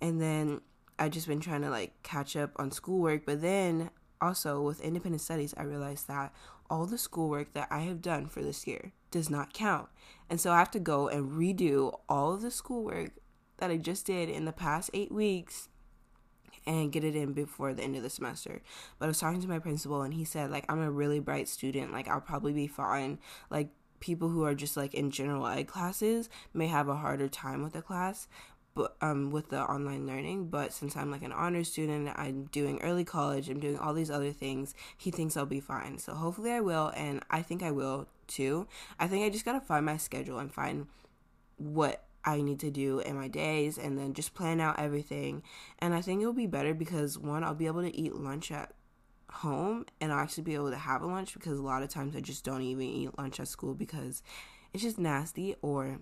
And 0.00 0.20
then 0.20 0.60
I 0.98 1.08
just 1.08 1.26
been 1.26 1.40
trying 1.40 1.62
to 1.62 1.70
like 1.70 2.02
catch 2.02 2.36
up 2.36 2.50
on 2.56 2.70
schoolwork, 2.70 3.24
but 3.24 3.40
then 3.40 3.90
also 4.20 4.60
with 4.60 4.80
independent 4.80 5.20
studies 5.20 5.54
I 5.56 5.62
realized 5.62 6.06
that 6.08 6.32
all 6.72 6.86
the 6.86 6.96
schoolwork 6.96 7.52
that 7.52 7.68
I 7.70 7.80
have 7.80 8.00
done 8.00 8.26
for 8.26 8.40
this 8.40 8.66
year 8.66 8.92
does 9.10 9.28
not 9.28 9.52
count. 9.52 9.88
And 10.30 10.40
so 10.40 10.52
I 10.52 10.58
have 10.58 10.70
to 10.70 10.80
go 10.80 11.06
and 11.06 11.32
redo 11.32 12.00
all 12.08 12.32
of 12.32 12.40
the 12.40 12.50
schoolwork 12.50 13.10
that 13.58 13.70
I 13.70 13.76
just 13.76 14.06
did 14.06 14.30
in 14.30 14.46
the 14.46 14.52
past 14.52 14.88
eight 14.94 15.12
weeks 15.12 15.68
and 16.64 16.90
get 16.90 17.04
it 17.04 17.14
in 17.14 17.34
before 17.34 17.74
the 17.74 17.82
end 17.82 17.94
of 17.96 18.02
the 18.02 18.08
semester. 18.08 18.62
But 18.98 19.04
I 19.04 19.08
was 19.08 19.20
talking 19.20 19.42
to 19.42 19.48
my 19.48 19.58
principal 19.58 20.00
and 20.00 20.14
he 20.14 20.24
said, 20.24 20.50
like, 20.50 20.64
I'm 20.70 20.80
a 20.80 20.90
really 20.90 21.20
bright 21.20 21.46
student. 21.46 21.92
Like, 21.92 22.08
I'll 22.08 22.22
probably 22.22 22.54
be 22.54 22.68
fine. 22.68 23.18
Like, 23.50 23.68
people 24.00 24.30
who 24.30 24.42
are 24.42 24.54
just 24.54 24.76
like 24.76 24.94
in 24.94 25.10
general 25.10 25.46
ed 25.46 25.68
classes 25.68 26.28
may 26.52 26.66
have 26.68 26.88
a 26.88 26.96
harder 26.96 27.28
time 27.28 27.62
with 27.62 27.72
the 27.72 27.82
class 27.82 28.28
but 28.74 28.96
um 29.00 29.30
with 29.30 29.50
the 29.50 29.60
online 29.60 30.06
learning 30.06 30.48
but 30.48 30.72
since 30.72 30.96
i'm 30.96 31.10
like 31.10 31.22
an 31.22 31.32
honor 31.32 31.62
student 31.64 32.08
i'm 32.16 32.44
doing 32.46 32.80
early 32.82 33.04
college 33.04 33.48
i'm 33.48 33.60
doing 33.60 33.78
all 33.78 33.92
these 33.92 34.10
other 34.10 34.32
things 34.32 34.74
he 34.96 35.10
thinks 35.10 35.36
i'll 35.36 35.46
be 35.46 35.60
fine. 35.60 35.98
So 35.98 36.14
hopefully 36.14 36.52
i 36.52 36.60
will 36.60 36.92
and 36.96 37.22
i 37.30 37.42
think 37.42 37.62
i 37.62 37.70
will 37.70 38.08
too. 38.26 38.66
I 38.98 39.08
think 39.08 39.24
i 39.24 39.30
just 39.30 39.44
gotta 39.44 39.60
find 39.60 39.84
my 39.84 39.96
schedule 39.96 40.38
and 40.38 40.52
find 40.52 40.86
what 41.56 42.04
i 42.24 42.40
need 42.40 42.60
to 42.60 42.70
do 42.70 43.00
in 43.00 43.16
my 43.16 43.28
days 43.28 43.78
and 43.78 43.98
then 43.98 44.14
just 44.14 44.34
plan 44.34 44.60
out 44.60 44.78
everything. 44.78 45.42
And 45.78 45.94
i 45.94 46.00
think 46.00 46.20
it'll 46.20 46.32
be 46.32 46.46
better 46.46 46.74
because 46.74 47.18
one 47.18 47.44
i'll 47.44 47.54
be 47.54 47.66
able 47.66 47.82
to 47.82 47.96
eat 47.96 48.14
lunch 48.14 48.50
at 48.50 48.72
home 49.30 49.86
and 50.00 50.12
i'll 50.12 50.18
actually 50.18 50.42
be 50.42 50.54
able 50.54 50.70
to 50.70 50.76
have 50.76 51.02
a 51.02 51.06
lunch 51.06 51.32
because 51.32 51.58
a 51.58 51.62
lot 51.62 51.82
of 51.82 51.88
times 51.88 52.14
i 52.14 52.20
just 52.20 52.44
don't 52.44 52.60
even 52.60 52.82
eat 52.82 53.18
lunch 53.18 53.40
at 53.40 53.48
school 53.48 53.74
because 53.74 54.22
it's 54.74 54.82
just 54.82 54.98
nasty 54.98 55.54
or 55.62 56.00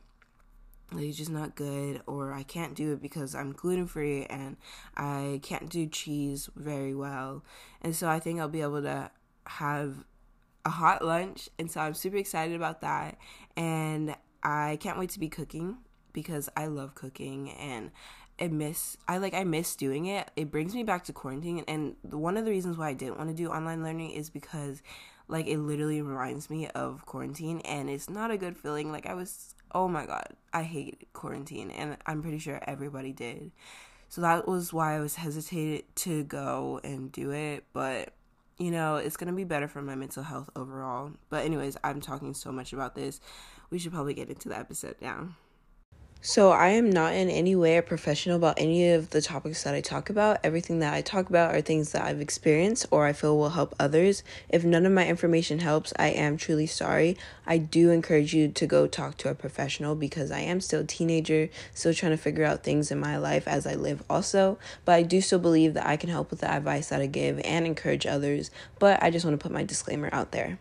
it's 0.97 1.17
just 1.17 1.31
not 1.31 1.55
good 1.55 2.03
or 2.07 2.33
I 2.33 2.43
can't 2.43 2.75
do 2.75 2.93
it 2.93 3.03
because 3.03 3.35
I'm 3.35 3.53
gluten 3.53 3.87
free 3.87 4.25
and 4.25 4.57
I 4.97 5.41
can't 5.43 5.69
do 5.69 5.87
cheese 5.87 6.51
very 6.57 6.95
well. 6.95 7.45
And 7.81 7.95
so 7.95 8.09
I 8.09 8.19
think 8.19 8.41
I'll 8.41 8.49
be 8.49 8.63
able 8.63 8.83
to 8.83 9.11
have 9.47 10.05
a 10.65 10.71
hot 10.71 11.05
lunch 11.05 11.49
and 11.59 11.71
so 11.71 11.81
I'm 11.81 11.95
super 11.95 12.17
excited 12.17 12.55
about 12.55 12.81
that 12.83 13.17
and 13.57 14.15
I 14.43 14.79
can't 14.81 14.99
wait 14.99 15.11
to 15.11 15.21
be 15.21 15.29
cooking 15.29 15.79
because 16.13 16.49
I 16.57 16.67
love 16.67 16.95
cooking 16.95 17.51
and 17.53 17.91
I 18.41 18.49
miss 18.49 18.97
I 19.07 19.19
like 19.19 19.35
I 19.35 19.45
miss 19.45 19.77
doing 19.77 20.07
it. 20.07 20.31
It 20.37 20.51
brings 20.51 20.75
me 20.75 20.83
back 20.83 21.05
to 21.05 21.13
quarantine 21.13 21.65
and 21.69 21.97
one 22.03 22.37
of 22.37 22.45
the 22.45 22.51
reasons 22.51 22.77
why 22.77 22.89
I 22.89 22.95
didn't 22.95 23.19
want 23.19 23.31
to 23.31 23.37
do 23.37 23.49
online 23.49 23.83
learning 23.83 24.11
is 24.11 24.29
because 24.29 24.83
like 25.29 25.47
it 25.47 25.59
literally 25.59 26.03
reminds 26.03 26.51
me 26.51 26.69
of 26.69 27.07
quarantine 27.07 27.61
and 27.61 27.89
it's 27.89 28.11
not 28.11 28.31
a 28.31 28.37
good 28.37 28.57
feeling. 28.57 28.91
Like 28.91 29.07
I 29.07 29.15
was 29.15 29.55
oh 29.73 29.89
my 29.89 30.07
god, 30.07 30.29
I 30.53 30.63
hate 30.63 31.09
quarantine 31.13 31.71
and 31.71 31.97
I'm 32.07 32.23
pretty 32.23 32.39
sure 32.39 32.61
everybody 32.67 33.13
did. 33.13 33.53
So 34.09 34.21
that 34.23 34.49
was 34.49 34.73
why 34.73 34.97
I 34.97 35.01
was 35.01 35.17
hesitated 35.17 35.85
to 35.97 36.25
go 36.25 36.81
and 36.83 37.13
do 37.13 37.31
it, 37.31 37.65
but 37.73 38.13
you 38.59 38.71
know, 38.71 38.97
it's 38.97 39.17
to 39.29 39.33
be 39.33 39.45
better 39.45 39.69
for 39.69 39.81
my 39.81 39.95
mental 39.95 40.23
health 40.23 40.51
overall. 40.55 41.13
But 41.31 41.47
anyways, 41.47 41.79
I'm 41.83 42.01
talking 42.01 42.35
so 42.35 42.53
much 42.53 42.75
about 42.75 42.95
this. 42.95 43.21
We 43.71 43.79
should 43.79 43.93
probably 43.93 44.13
get 44.13 44.29
into 44.29 44.51
the 44.51 44.59
episode 44.59 44.97
now. 45.01 45.31
So, 46.23 46.51
I 46.51 46.69
am 46.69 46.91
not 46.91 47.15
in 47.15 47.31
any 47.31 47.57
way 47.57 47.79
a 47.79 47.83
professional 47.83 48.37
about 48.37 48.61
any 48.61 48.91
of 48.91 49.09
the 49.09 49.23
topics 49.23 49.63
that 49.63 49.75
I 49.75 49.81
talk 49.81 50.11
about. 50.11 50.37
Everything 50.45 50.81
that 50.81 50.93
I 50.93 51.01
talk 51.01 51.31
about 51.31 51.55
are 51.55 51.63
things 51.63 51.93
that 51.93 52.03
I've 52.03 52.21
experienced 52.21 52.85
or 52.91 53.07
I 53.07 53.15
feel 53.15 53.39
will 53.39 53.49
help 53.49 53.75
others. 53.81 54.23
If 54.51 54.63
none 54.63 54.85
of 54.85 54.93
my 54.93 55.07
information 55.07 55.61
helps, 55.61 55.95
I 55.99 56.09
am 56.09 56.37
truly 56.37 56.67
sorry. 56.67 57.17
I 57.47 57.57
do 57.57 57.89
encourage 57.89 58.35
you 58.35 58.49
to 58.49 58.67
go 58.67 58.87
talk 58.87 59.17
to 59.17 59.31
a 59.31 59.35
professional 59.35 59.95
because 59.95 60.31
I 60.31 60.41
am 60.41 60.61
still 60.61 60.83
a 60.83 60.85
teenager, 60.85 61.49
still 61.73 61.95
trying 61.95 62.13
to 62.13 62.19
figure 62.19 62.45
out 62.45 62.65
things 62.65 62.91
in 62.91 63.01
my 63.01 63.17
life 63.17 63.49
as 63.49 63.67
I 63.67 63.73
live, 63.73 64.03
also. 64.11 64.59
But 64.85 64.97
I 64.97 65.03
do 65.05 65.23
still 65.23 65.39
believe 65.39 65.73
that 65.73 65.87
I 65.87 65.97
can 65.97 66.11
help 66.11 66.31
with 66.31 66.41
the 66.41 66.53
advice 66.53 66.91
that 66.91 67.01
I 67.01 67.07
give 67.07 67.41
and 67.47 67.65
encourage 67.65 68.05
others. 68.05 68.51
But 68.79 69.03
I 69.03 69.09
just 69.09 69.25
want 69.25 69.41
to 69.41 69.43
put 69.43 69.55
my 69.55 69.65
disclaimer 69.65 70.11
out 70.13 70.33
there. 70.33 70.59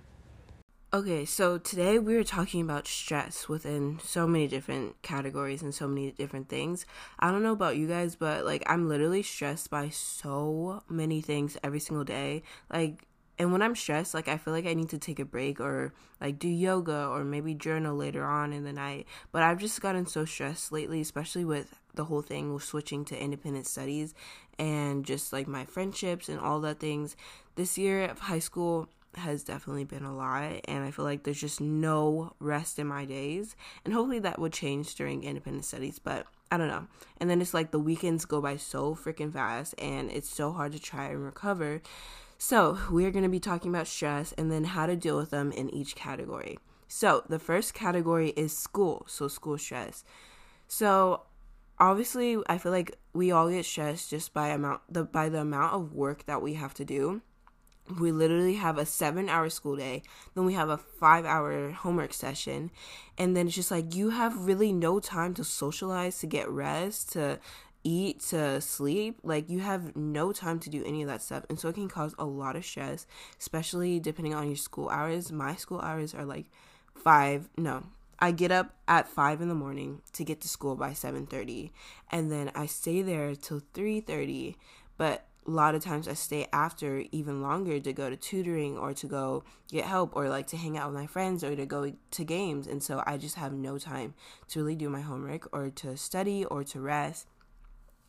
Okay, 0.92 1.24
so 1.24 1.60
today 1.60 2.00
we 2.00 2.16
are 2.16 2.24
talking 2.24 2.62
about 2.62 2.88
stress 2.88 3.48
within 3.48 4.00
so 4.04 4.26
many 4.26 4.48
different 4.48 5.00
categories 5.04 5.62
and 5.62 5.72
so 5.72 5.88
many 5.88 6.10
different 6.10 6.50
things. 6.50 6.88
I 7.20 7.30
don't 7.30 7.44
know 7.44 7.52
about 7.52 7.78
you 7.78 7.88
guys, 7.88 8.16
but 8.16 8.44
like 8.44 8.64
I'm 8.66 8.90
literally 8.90 9.22
stressed 9.22 9.70
by 9.70 9.90
so 9.90 10.82
many 10.90 11.22
things 11.22 11.58
every 11.64 11.80
single 11.80 12.06
day. 12.06 12.42
Like 12.74 13.06
and 13.38 13.52
when 13.52 13.62
I'm 13.62 13.76
stressed, 13.76 14.16
like 14.16 14.28
I 14.28 14.38
feel 14.38 14.52
like 14.52 14.66
I 14.66 14.74
need 14.74 14.90
to 14.90 14.98
take 14.98 15.20
a 15.20 15.26
break 15.26 15.62
or 15.62 15.94
like 16.20 16.40
do 16.40 16.48
yoga 16.48 17.06
or 17.06 17.24
maybe 17.24 17.54
journal 17.54 17.96
later 17.96 18.26
on 18.26 18.52
in 18.52 18.64
the 18.64 18.74
night. 18.74 19.06
But 19.32 19.44
I've 19.44 19.60
just 19.60 19.80
gotten 19.82 20.08
so 20.08 20.26
stressed 20.26 20.72
lately, 20.72 21.02
especially 21.02 21.46
with 21.46 21.80
the 21.94 22.06
whole 22.06 22.24
thing 22.24 22.52
with 22.52 22.64
switching 22.64 23.06
to 23.06 23.24
independent 23.24 23.68
studies 23.68 24.16
and 24.58 25.06
just 25.06 25.34
like 25.34 25.48
my 25.48 25.66
friendships 25.66 26.30
and 26.30 26.40
all 26.40 26.60
that 26.62 26.80
things. 26.80 27.16
This 27.54 27.78
year 27.78 28.06
of 28.06 28.20
high 28.20 28.40
school, 28.40 28.90
has 29.16 29.44
definitely 29.44 29.84
been 29.84 30.04
a 30.04 30.16
lot 30.16 30.62
and 30.66 30.84
I 30.84 30.92
feel 30.92 31.06
like 31.06 31.24
there's 31.24 31.42
just 31.42 31.60
no 31.60 32.34
rest 32.40 32.78
in 32.80 32.88
my 32.88 33.06
days 33.06 33.56
and 33.84 33.94
hopefully 33.94 34.20
that 34.20 34.40
would 34.40 34.54
change 34.54 34.94
during 34.96 35.24
independent 35.24 35.66
studies 35.66 36.00
but 36.00 36.28
I 36.52 36.58
don't 36.58 36.68
know. 36.68 36.88
And 37.18 37.30
then 37.30 37.42
it's 37.42 37.54
like 37.54 37.72
the 37.72 37.80
weekends 37.80 38.26
go 38.26 38.42
by 38.42 38.58
so 38.58 38.96
freaking 38.96 39.32
fast 39.32 39.76
and 39.78 40.10
it's 40.10 40.30
so 40.30 40.52
hard 40.52 40.72
to 40.72 40.80
try 40.80 41.06
and 41.06 41.24
recover. 41.24 41.82
So, 42.38 42.78
we're 42.90 43.12
going 43.12 43.24
to 43.24 43.30
be 43.30 43.40
talking 43.40 43.70
about 43.70 43.88
stress 43.88 44.32
and 44.38 44.52
then 44.52 44.64
how 44.64 44.86
to 44.86 44.96
deal 44.96 45.18
with 45.18 45.30
them 45.30 45.52
in 45.52 45.70
each 45.70 45.96
category. 45.96 46.58
So, 46.88 47.24
the 47.28 47.38
first 47.38 47.74
category 47.74 48.30
is 48.30 48.58
school, 48.58 49.06
so 49.08 49.28
school 49.28 49.58
stress. 49.58 50.06
So, 50.68 51.24
obviously, 51.78 52.38
I 52.48 52.58
feel 52.58 52.72
like 52.72 52.98
we 53.14 53.32
all 53.32 53.50
get 53.50 53.66
stressed 53.66 54.10
just 54.10 54.34
by 54.34 54.50
amount 54.50 54.82
the 54.90 55.04
by 55.04 55.28
the 55.28 55.42
amount 55.42 55.74
of 55.74 55.94
work 55.94 56.26
that 56.28 56.42
we 56.42 56.54
have 56.54 56.74
to 56.76 56.86
do 56.86 57.22
we 57.98 58.12
literally 58.12 58.56
have 58.56 58.78
a 58.78 58.86
seven 58.86 59.30
hour 59.30 59.50
school 59.50 59.76
day 59.76 60.04
then 60.36 60.46
we 60.46 60.54
have 60.54 60.70
a 60.70 60.78
five 60.78 61.26
hour 61.26 61.72
homework 61.72 62.14
session 62.14 62.70
and 63.18 63.36
then 63.36 63.48
it's 63.48 63.56
just 63.56 63.72
like 63.72 63.96
you 63.96 64.12
have 64.12 64.46
really 64.46 64.72
no 64.72 65.00
time 65.00 65.34
to 65.34 65.44
socialize 65.44 66.20
to 66.20 66.28
get 66.28 66.50
rest 66.50 67.12
to 67.14 67.40
eat 67.84 68.20
to 68.20 68.60
sleep 68.60 69.18
like 69.24 69.50
you 69.50 69.60
have 69.60 69.96
no 69.96 70.32
time 70.32 70.60
to 70.60 70.70
do 70.70 70.84
any 70.86 71.02
of 71.02 71.08
that 71.08 71.22
stuff 71.22 71.46
and 71.50 71.60
so 71.60 71.70
it 71.70 71.76
can 71.76 71.88
cause 71.88 72.14
a 72.20 72.26
lot 72.26 72.56
of 72.56 72.66
stress 72.66 73.08
especially 73.40 74.00
depending 74.00 74.34
on 74.34 74.48
your 74.48 74.56
school 74.56 74.90
hours 74.90 75.32
my 75.32 75.56
school 75.56 75.80
hours 75.80 76.14
are 76.14 76.26
like 76.26 76.46
five 76.94 77.50
no 77.58 77.84
I 78.22 78.32
get 78.32 78.52
up 78.52 78.76
at 78.88 79.08
five 79.08 79.42
in 79.42 79.48
the 79.48 79.56
morning 79.56 80.02
to 80.14 80.26
get 80.26 80.42
to 80.42 80.50
school 80.50 80.76
by 80.76 80.92
seven 80.92 81.26
thirty, 81.26 81.72
and 82.12 82.30
then 82.30 82.52
I 82.54 82.66
stay 82.66 83.02
there 83.02 83.34
till 83.34 83.62
three 83.74 84.02
thirty. 84.02 84.58
But 84.98 85.26
a 85.48 85.52
lot 85.52 85.76
of 85.76 85.84
times 85.84 86.08
I 86.08 86.14
stay 86.14 86.48
after 86.54 87.04
even 87.12 87.42
longer 87.42 87.80
to 87.80 87.94
go 87.94 88.10
to 88.10 88.16
tutoring 88.16 88.78
or 88.78 88.94
to 88.94 89.08
go 89.08 89.44
get 89.70 89.86
help 89.86 90.16
or 90.16 90.30
like 90.30 90.48
to 90.48 90.58
hang 90.58 90.78
out 90.78 90.92
with 90.92 91.00
my 91.00 91.08
friends 91.08 91.44
or 91.44 91.56
to 91.56 91.66
go 91.66 91.94
to 92.12 92.24
games. 92.24 92.68
And 92.68 92.84
so 92.84 93.04
I 93.06 93.18
just 93.18 93.36
have 93.36 93.54
no 93.54 93.78
time 93.78 94.14
to 94.50 94.60
really 94.60 94.76
do 94.76 94.90
my 94.90 95.02
homework 95.02 95.50
or 95.52 95.70
to 95.70 95.98
study 95.98 96.46
or 96.46 96.64
to 96.66 96.80
rest. 96.80 97.28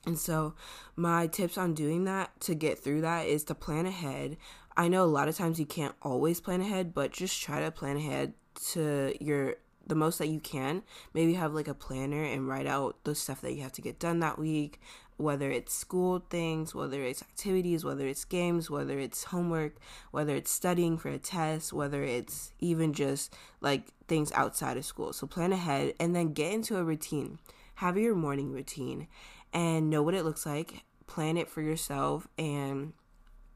And 0.06 0.18
so 0.18 0.54
my 0.96 1.26
tips 1.26 1.58
on 1.58 1.74
doing 1.74 2.04
that 2.04 2.38
to 2.40 2.54
get 2.54 2.78
through 2.78 3.02
that 3.02 3.26
is 3.26 3.44
to 3.44 3.54
plan 3.54 3.86
ahead. 3.86 4.36
I 4.76 4.88
know 4.88 5.04
a 5.04 5.06
lot 5.06 5.28
of 5.28 5.36
times 5.36 5.60
you 5.60 5.66
can't 5.66 5.94
always 6.02 6.40
plan 6.40 6.60
ahead, 6.60 6.94
but 6.94 7.12
just 7.12 7.40
try 7.40 7.60
to 7.60 7.70
plan 7.70 7.96
ahead 7.96 8.34
to 8.72 9.14
your 9.20 9.56
the 9.86 9.94
most 9.94 10.18
that 10.18 10.28
you 10.28 10.40
can. 10.40 10.82
Maybe 11.14 11.34
have 11.34 11.54
like 11.54 11.68
a 11.68 11.74
planner 11.74 12.22
and 12.22 12.48
write 12.48 12.66
out 12.66 12.96
the 13.04 13.14
stuff 13.14 13.40
that 13.42 13.54
you 13.54 13.62
have 13.62 13.72
to 13.72 13.82
get 13.82 13.98
done 13.98 14.20
that 14.20 14.38
week, 14.38 14.80
whether 15.16 15.50
it's 15.50 15.74
school 15.74 16.24
things, 16.30 16.74
whether 16.74 17.02
it's 17.02 17.22
activities, 17.22 17.84
whether 17.84 18.06
it's 18.06 18.24
games, 18.24 18.70
whether 18.70 18.98
it's 18.98 19.24
homework, 19.24 19.76
whether 20.10 20.34
it's 20.34 20.50
studying 20.50 20.96
for 20.96 21.10
a 21.10 21.18
test, 21.18 21.72
whether 21.72 22.02
it's 22.02 22.52
even 22.58 22.92
just 22.92 23.34
like 23.60 23.88
things 24.08 24.32
outside 24.32 24.76
of 24.76 24.84
school. 24.84 25.12
So 25.12 25.26
plan 25.26 25.52
ahead 25.52 25.94
and 26.00 26.16
then 26.16 26.32
get 26.32 26.52
into 26.52 26.76
a 26.78 26.84
routine. 26.84 27.38
Have 27.76 27.96
your 27.96 28.14
morning 28.14 28.52
routine 28.52 29.08
and 29.52 29.90
know 29.90 30.02
what 30.02 30.14
it 30.14 30.24
looks 30.24 30.46
like. 30.46 30.84
Plan 31.06 31.36
it 31.36 31.48
for 31.48 31.60
yourself 31.60 32.28
and 32.38 32.92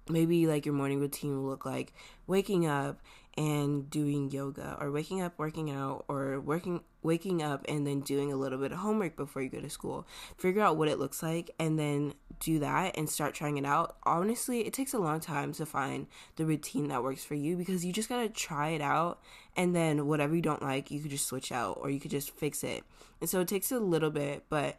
maybe 0.08 0.46
like 0.46 0.66
your 0.66 0.74
morning 0.74 1.00
routine 1.00 1.36
will 1.36 1.48
look 1.48 1.64
like 1.64 1.92
waking 2.26 2.66
up 2.66 3.00
and 3.36 3.90
doing 3.90 4.30
yoga 4.30 4.76
or 4.80 4.90
waking 4.90 5.20
up 5.20 5.38
working 5.38 5.70
out 5.70 6.04
or 6.08 6.40
working 6.40 6.80
waking 7.02 7.42
up 7.42 7.64
and 7.68 7.86
then 7.86 8.00
doing 8.00 8.32
a 8.32 8.36
little 8.36 8.58
bit 8.58 8.72
of 8.72 8.78
homework 8.78 9.16
before 9.16 9.42
you 9.42 9.48
go 9.48 9.60
to 9.60 9.68
school. 9.68 10.06
Figure 10.38 10.62
out 10.62 10.76
what 10.76 10.88
it 10.88 10.98
looks 10.98 11.22
like 11.22 11.50
and 11.58 11.78
then 11.78 12.14
do 12.40 12.58
that 12.58 12.96
and 12.96 13.08
start 13.08 13.34
trying 13.34 13.56
it 13.56 13.66
out. 13.66 13.96
Honestly 14.04 14.66
it 14.66 14.72
takes 14.72 14.94
a 14.94 14.98
long 14.98 15.20
time 15.20 15.52
to 15.52 15.66
find 15.66 16.06
the 16.36 16.46
routine 16.46 16.88
that 16.88 17.02
works 17.02 17.24
for 17.24 17.34
you 17.34 17.56
because 17.56 17.84
you 17.84 17.92
just 17.92 18.08
got 18.08 18.22
to 18.22 18.28
try 18.28 18.70
it 18.70 18.80
out 18.80 19.20
and 19.56 19.74
then 19.74 20.06
whatever 20.06 20.34
you 20.34 20.42
don't 20.42 20.62
like 20.62 20.90
you 20.90 21.00
could 21.00 21.10
just 21.10 21.26
switch 21.26 21.50
out 21.52 21.78
or 21.80 21.90
you 21.90 22.00
could 22.00 22.10
just 22.10 22.30
fix 22.30 22.62
it. 22.62 22.84
And 23.20 23.28
so 23.28 23.40
it 23.40 23.48
takes 23.48 23.72
a 23.72 23.78
little 23.78 24.10
bit 24.10 24.44
but 24.48 24.76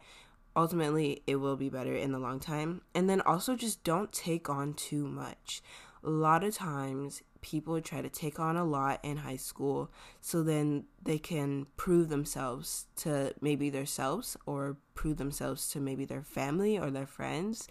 ultimately 0.56 1.22
it 1.26 1.36
will 1.36 1.56
be 1.56 1.68
better 1.68 1.94
in 1.94 2.12
the 2.12 2.18
long 2.18 2.40
time. 2.40 2.80
And 2.94 3.08
then 3.08 3.20
also 3.20 3.54
just 3.54 3.84
don't 3.84 4.10
take 4.12 4.48
on 4.48 4.74
too 4.74 5.06
much. 5.06 5.62
A 6.02 6.10
lot 6.10 6.42
of 6.42 6.54
times 6.54 7.22
people 7.40 7.80
try 7.80 8.00
to 8.00 8.08
take 8.08 8.38
on 8.40 8.56
a 8.56 8.64
lot 8.64 9.00
in 9.02 9.18
high 9.18 9.36
school 9.36 9.90
so 10.20 10.42
then 10.42 10.84
they 11.02 11.18
can 11.18 11.66
prove 11.76 12.08
themselves 12.08 12.86
to 12.96 13.34
maybe 13.40 13.70
themselves 13.70 14.36
or 14.46 14.76
prove 14.94 15.16
themselves 15.16 15.68
to 15.68 15.80
maybe 15.80 16.04
their 16.04 16.22
family 16.22 16.78
or 16.78 16.90
their 16.90 17.06
friends 17.06 17.68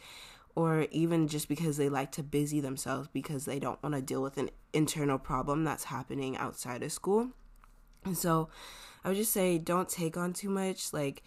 or 0.56 0.88
even 0.92 1.28
just 1.28 1.50
because 1.50 1.78
they 1.78 1.90
like 1.90 2.12
to 2.14 2.24
busy 2.24 2.62
themselves 2.62 3.10
because 3.12 3.46
they 3.46 3.60
don't 3.60 3.82
want 3.84 3.94
to 3.94 4.02
deal 4.02 4.22
with 4.22 4.38
an 4.38 4.50
internal 4.74 5.20
problem 5.20 5.64
that's 5.64 5.86
happening 5.86 6.38
outside 6.38 6.82
of 6.82 6.92
school. 6.92 7.30
And 8.06 8.18
so 8.18 8.50
I 9.04 9.10
would 9.10 9.18
just 9.18 9.34
say 9.34 9.58
don't 9.58 9.90
take 9.90 10.16
on 10.16 10.34
too 10.34 10.50
much 10.50 10.94
like 10.94 11.24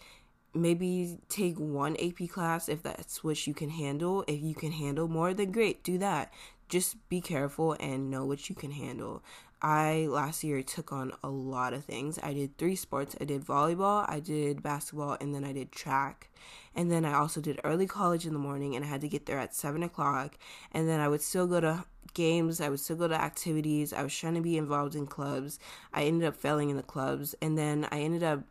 maybe 0.53 1.19
take 1.29 1.59
one 1.59 1.95
AP 1.97 2.29
class 2.29 2.69
if 2.69 2.83
that's 2.83 3.23
what 3.23 3.45
you 3.45 3.53
can 3.53 3.69
handle. 3.69 4.23
If 4.27 4.41
you 4.41 4.55
can 4.55 4.71
handle 4.71 5.07
more, 5.07 5.33
then 5.33 5.51
great, 5.51 5.83
do 5.83 5.97
that 5.99 6.33
just 6.69 7.09
be 7.09 7.19
careful 7.19 7.75
and 7.79 8.09
know 8.09 8.25
what 8.25 8.47
you 8.47 8.55
can 8.55 8.71
handle. 8.71 9.23
I 9.61 10.07
last 10.09 10.43
year 10.43 10.63
took 10.63 10.93
on 10.93 11.11
a 11.21 11.29
lot 11.29 11.73
of 11.73 11.83
things. 11.83 12.17
I 12.23 12.33
did 12.33 12.57
three 12.57 12.77
sports. 12.77 13.15
I 13.19 13.25
did 13.25 13.43
volleyball, 13.43 14.09
I 14.09 14.21
did 14.21 14.63
basketball, 14.63 15.17
and 15.19 15.35
then 15.35 15.43
I 15.43 15.51
did 15.51 15.73
track. 15.73 16.29
And 16.75 16.89
then 16.89 17.03
I 17.03 17.15
also 17.15 17.41
did 17.41 17.59
early 17.65 17.87
college 17.87 18.25
in 18.25 18.31
the 18.31 18.39
morning, 18.39 18.75
and 18.75 18.85
I 18.85 18.87
had 18.87 19.01
to 19.01 19.09
get 19.09 19.25
there 19.25 19.39
at 19.39 19.53
seven 19.53 19.83
o'clock. 19.83 20.37
And 20.71 20.87
then 20.87 21.01
I 21.01 21.09
would 21.09 21.21
still 21.21 21.45
go 21.45 21.59
to 21.59 21.83
games. 22.13 22.61
I 22.61 22.69
would 22.69 22.79
still 22.79 22.95
go 22.95 23.09
to 23.09 23.21
activities. 23.21 23.91
I 23.91 24.03
was 24.03 24.15
trying 24.15 24.35
to 24.35 24.41
be 24.41 24.57
involved 24.57 24.95
in 24.95 25.07
clubs. 25.07 25.59
I 25.93 26.03
ended 26.03 26.27
up 26.27 26.37
failing 26.37 26.69
in 26.69 26.77
the 26.77 26.83
clubs, 26.83 27.35
and 27.41 27.57
then 27.57 27.85
I 27.91 27.99
ended 27.99 28.23
up 28.23 28.43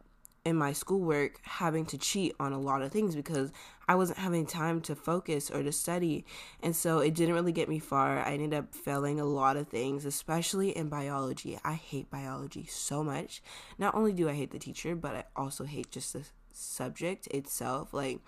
in 0.45 0.57
my 0.57 0.73
schoolwork 0.73 1.41
having 1.43 1.85
to 1.87 1.99
cheat 1.99 2.35
on 2.41 2.53
a 2.53 2.59
lot 2.59 2.83
of 2.83 2.91
things 2.93 3.15
because 3.15 3.53
I 3.89 3.95
wasn't 3.95 4.19
having 4.19 4.47
time 4.47 4.81
to 4.83 4.95
focus 4.95 5.51
or 5.51 5.63
to 5.63 5.73
study. 5.73 6.25
And 6.63 6.75
so 6.75 6.99
it 6.99 7.15
didn't 7.15 7.35
really 7.35 7.53
get 7.53 7.69
me 7.69 7.79
far. 7.79 8.19
I 8.19 8.33
ended 8.33 8.55
up 8.55 8.75
failing 8.75 9.21
a 9.21 9.25
lot 9.25 9.57
of 9.57 9.69
things, 9.69 10.05
especially 10.05 10.77
in 10.77 10.89
biology. 10.89 11.59
I 11.65 11.75
hate 11.75 12.11
biology 12.11 12.67
so 12.67 13.03
much. 13.03 13.43
Not 13.79 13.95
only 13.95 14.13
do 14.13 14.29
I 14.29 14.35
hate 14.35 14.51
the 14.51 14.59
teacher, 14.59 14.95
but 14.95 15.15
I 15.15 15.25
also 15.37 15.65
hate 15.65 15.91
just 15.91 16.13
the 16.13 16.25
subject 16.53 17.27
itself. 17.29 17.93
Like, 17.93 18.21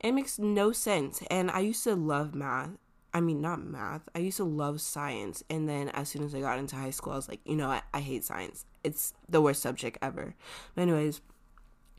it 0.00 0.12
makes 0.12 0.38
no 0.38 0.72
sense. 0.72 1.22
And 1.30 1.50
I 1.50 1.60
used 1.60 1.84
to 1.84 1.94
love 1.94 2.34
math. 2.34 2.70
I 3.12 3.20
mean, 3.20 3.40
not 3.40 3.64
math. 3.64 4.02
I 4.14 4.20
used 4.20 4.36
to 4.36 4.44
love 4.44 4.80
science. 4.80 5.42
And 5.50 5.68
then 5.68 5.88
as 5.90 6.08
soon 6.08 6.24
as 6.24 6.34
I 6.34 6.40
got 6.40 6.58
into 6.58 6.76
high 6.76 6.90
school, 6.90 7.12
I 7.12 7.16
was 7.16 7.28
like, 7.28 7.40
you 7.44 7.56
know, 7.56 7.68
I, 7.68 7.82
I 7.92 8.00
hate 8.00 8.24
science. 8.24 8.64
It's 8.84 9.14
the 9.28 9.40
worst 9.40 9.62
subject 9.62 9.98
ever. 10.00 10.34
But, 10.74 10.82
anyways, 10.82 11.20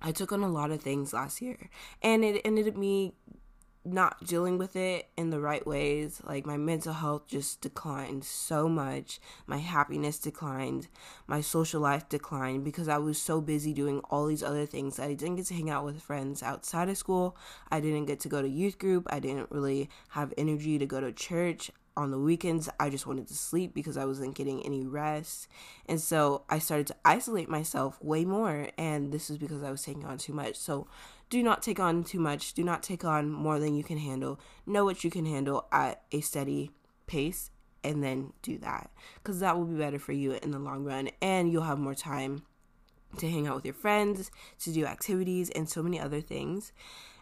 I 0.01 0.11
took 0.11 0.31
on 0.31 0.41
a 0.41 0.49
lot 0.49 0.71
of 0.71 0.81
things 0.81 1.13
last 1.13 1.41
year, 1.41 1.69
and 2.01 2.23
it 2.23 2.41
ended 2.43 2.67
up 2.67 2.75
me 2.75 3.13
not 3.83 4.25
dealing 4.25 4.57
with 4.57 4.75
it 4.75 5.09
in 5.17 5.31
the 5.31 5.39
right 5.39 5.65
ways. 5.65 6.21
Like 6.23 6.45
my 6.45 6.57
mental 6.57 6.93
health 6.93 7.27
just 7.27 7.61
declined 7.61 8.23
so 8.23 8.69
much. 8.69 9.19
My 9.47 9.57
happiness 9.57 10.19
declined. 10.19 10.87
My 11.27 11.41
social 11.41 11.81
life 11.81 12.07
declined 12.07 12.63
because 12.63 12.87
I 12.87 12.99
was 12.99 13.19
so 13.19 13.41
busy 13.41 13.73
doing 13.73 13.99
all 14.09 14.27
these 14.27 14.43
other 14.43 14.65
things. 14.65 14.97
that 14.97 15.09
I 15.09 15.13
didn't 15.13 15.37
get 15.37 15.47
to 15.47 15.55
hang 15.55 15.69
out 15.69 15.85
with 15.85 16.01
friends 16.01 16.43
outside 16.43 16.89
of 16.89 16.97
school. 16.97 17.35
I 17.71 17.79
didn't 17.79 18.05
get 18.05 18.19
to 18.21 18.29
go 18.29 18.41
to 18.41 18.47
youth 18.47 18.77
group. 18.77 19.07
I 19.09 19.19
didn't 19.19 19.51
really 19.51 19.89
have 20.09 20.33
energy 20.37 20.77
to 20.77 20.85
go 20.85 21.01
to 21.01 21.11
church. 21.11 21.71
on 21.97 22.09
the 22.09 22.17
weekends 22.17 22.69
I 22.79 22.89
just 22.89 23.05
wanted 23.05 23.27
to 23.27 23.33
sleep 23.33 23.73
because 23.73 23.97
I 23.97 24.05
wasn't 24.05 24.33
getting 24.33 24.65
any 24.65 24.87
rest. 24.87 25.49
And 25.87 25.99
so 25.99 26.43
I 26.49 26.57
started 26.57 26.87
to 26.87 26.95
isolate 27.03 27.49
myself 27.49 28.01
way 28.01 28.23
more 28.23 28.69
and 28.77 29.11
this 29.11 29.29
is 29.29 29.37
because 29.37 29.61
I 29.61 29.71
was 29.71 29.83
taking 29.83 30.05
on 30.05 30.17
too 30.17 30.33
much. 30.33 30.55
So 30.55 30.87
do 31.31 31.41
not 31.41 31.63
take 31.63 31.79
on 31.79 32.03
too 32.03 32.19
much. 32.19 32.53
Do 32.53 32.63
not 32.63 32.83
take 32.83 33.05
on 33.05 33.31
more 33.31 33.57
than 33.57 33.73
you 33.73 33.83
can 33.83 33.97
handle. 33.97 34.37
Know 34.65 34.83
what 34.83 35.03
you 35.03 35.09
can 35.09 35.25
handle 35.25 35.65
at 35.71 36.03
a 36.11 36.19
steady 36.19 36.71
pace 37.07 37.49
and 37.83 38.03
then 38.03 38.31
do 38.43 38.59
that 38.59 38.91
cuz 39.23 39.39
that 39.39 39.57
will 39.57 39.65
be 39.65 39.75
better 39.75 39.97
for 39.97 40.11
you 40.11 40.33
in 40.33 40.51
the 40.51 40.59
long 40.59 40.83
run 40.83 41.09
and 41.19 41.51
you'll 41.51 41.63
have 41.63 41.79
more 41.79 41.95
time 41.95 42.43
to 43.17 43.29
hang 43.29 43.47
out 43.47 43.55
with 43.55 43.65
your 43.65 43.73
friends, 43.73 44.29
to 44.59 44.71
do 44.71 44.85
activities 44.85 45.49
and 45.49 45.67
so 45.67 45.81
many 45.81 45.99
other 45.99 46.21
things. 46.21 46.71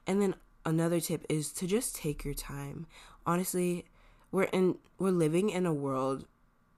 And 0.05 0.21
then 0.21 0.35
another 0.65 0.99
tip 0.99 1.25
is 1.29 1.53
to 1.53 1.67
just 1.67 1.95
take 1.95 2.25
your 2.25 2.33
time. 2.33 2.87
Honestly, 3.25 3.85
we're 4.31 4.43
in 4.43 4.79
we're 4.97 5.11
living 5.11 5.49
in 5.49 5.65
a 5.65 5.73
world 5.73 6.25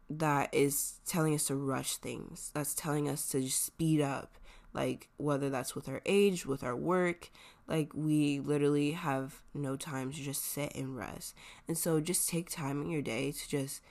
that 0.10 0.54
is 0.54 1.00
telling 1.06 1.34
us 1.34 1.46
to 1.46 1.56
rush 1.56 1.96
things. 1.96 2.52
That's 2.54 2.76
telling 2.76 3.08
us 3.08 3.30
to 3.30 3.50
speed 3.50 4.02
up. 4.02 4.38
Like 4.74 5.10
whether 5.18 5.50
that's 5.50 5.76
with 5.76 5.90
our 5.90 6.02
age, 6.06 6.46
with 6.46 6.64
our 6.64 6.76
work, 6.76 7.30
like 7.68 7.94
we 7.94 8.40
literally 8.40 8.92
have 8.92 9.42
no 9.54 9.76
time 9.76 10.12
to 10.12 10.22
just 10.22 10.44
sit 10.44 10.74
and 10.76 10.96
rest. 10.96 11.36
And 11.68 11.78
so 11.78 12.00
just 12.00 12.30
take 12.30 12.50
time 12.50 12.82
in 12.82 12.90
your 12.90 13.02
day 13.02 13.32
to 13.32 13.50
just 13.50 13.82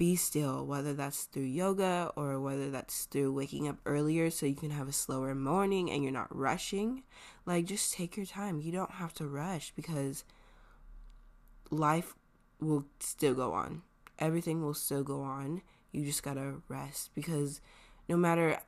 be 0.00 0.16
still, 0.16 0.64
whether 0.64 0.94
that's 0.94 1.24
through 1.24 1.42
yoga 1.42 2.10
or 2.16 2.40
whether 2.40 2.70
that's 2.70 3.04
through 3.04 3.32
waking 3.32 3.68
up 3.68 3.76
earlier 3.84 4.30
so 4.30 4.46
you 4.46 4.54
can 4.54 4.70
have 4.70 4.88
a 4.88 4.92
slower 4.92 5.34
morning 5.34 5.90
and 5.90 6.02
you're 6.02 6.10
not 6.10 6.34
rushing. 6.34 7.02
Like, 7.44 7.66
just 7.66 7.92
take 7.92 8.16
your 8.16 8.24
time. 8.24 8.60
You 8.60 8.72
don't 8.72 8.92
have 8.92 9.12
to 9.14 9.26
rush 9.26 9.72
because 9.76 10.24
life 11.70 12.14
will 12.60 12.86
still 12.98 13.34
go 13.34 13.52
on. 13.52 13.82
Everything 14.18 14.62
will 14.62 14.72
still 14.72 15.02
go 15.02 15.20
on. 15.20 15.60
You 15.92 16.06
just 16.06 16.22
gotta 16.22 16.54
rest 16.66 17.10
because 17.14 17.60
no 18.08 18.16
matter 18.16 18.58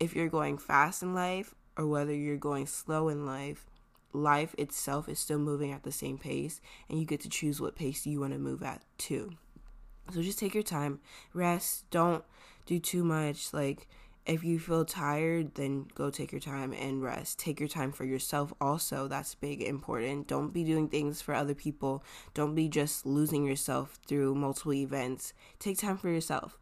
if 0.00 0.16
you're 0.16 0.28
going 0.28 0.58
fast 0.58 1.02
in 1.02 1.14
life 1.14 1.54
or 1.76 1.86
whether 1.86 2.14
you're 2.14 2.36
going 2.36 2.66
slow 2.66 3.08
in 3.08 3.26
life, 3.26 3.66
life 4.12 4.54
itself 4.58 5.08
is 5.08 5.18
still 5.18 5.38
moving 5.38 5.70
at 5.70 5.84
the 5.84 5.92
same 5.92 6.18
pace 6.18 6.60
and 6.88 6.98
you 6.98 7.04
get 7.04 7.20
to 7.20 7.28
choose 7.28 7.60
what 7.60 7.76
pace 7.76 8.06
you 8.06 8.20
want 8.20 8.32
to 8.32 8.38
move 8.38 8.62
at 8.62 8.82
too. 8.98 9.30
So 10.12 10.22
just 10.22 10.38
take 10.38 10.54
your 10.54 10.64
time, 10.64 10.98
rest, 11.34 11.88
don't 11.90 12.24
do 12.66 12.80
too 12.80 13.04
much. 13.04 13.52
Like, 13.52 13.86
if 14.26 14.44
you 14.44 14.58
feel 14.58 14.84
tired, 14.84 15.54
then 15.54 15.86
go 15.94 16.10
take 16.10 16.30
your 16.30 16.40
time 16.40 16.72
and 16.72 17.02
rest. 17.02 17.38
Take 17.38 17.58
your 17.58 17.68
time 17.68 17.90
for 17.90 18.04
yourself, 18.04 18.52
also. 18.60 19.08
That's 19.08 19.34
big, 19.34 19.62
important. 19.62 20.28
Don't 20.28 20.52
be 20.52 20.62
doing 20.62 20.88
things 20.88 21.22
for 21.22 21.34
other 21.34 21.54
people. 21.54 22.04
Don't 22.34 22.54
be 22.54 22.68
just 22.68 23.06
losing 23.06 23.44
yourself 23.44 23.98
through 24.06 24.34
multiple 24.34 24.74
events. 24.74 25.32
Take 25.58 25.78
time 25.78 25.96
for 25.96 26.10
yourself. 26.10 26.59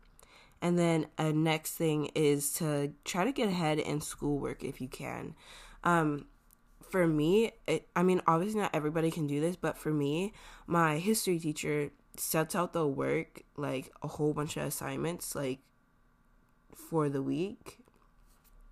And 0.60 0.78
then 0.78 1.06
a 1.16 1.32
next 1.32 1.72
thing 1.72 2.06
is 2.14 2.52
to 2.54 2.92
try 3.04 3.24
to 3.24 3.32
get 3.32 3.48
ahead 3.48 3.78
in 3.78 4.00
schoolwork 4.00 4.64
if 4.64 4.80
you 4.80 4.88
can. 4.88 5.34
Um, 5.84 6.26
for 6.90 7.06
me, 7.06 7.52
it, 7.66 7.88
I 7.94 8.02
mean, 8.02 8.22
obviously 8.26 8.60
not 8.60 8.74
everybody 8.74 9.10
can 9.10 9.26
do 9.26 9.40
this, 9.40 9.56
but 9.56 9.78
for 9.78 9.92
me, 9.92 10.32
my 10.66 10.98
history 10.98 11.38
teacher 11.38 11.90
sets 12.16 12.54
out 12.54 12.72
the 12.72 12.86
work 12.86 13.42
like 13.56 13.92
a 14.02 14.08
whole 14.08 14.32
bunch 14.32 14.56
of 14.56 14.64
assignments 14.64 15.34
like 15.34 15.60
for 16.74 17.08
the 17.08 17.22
week 17.22 17.78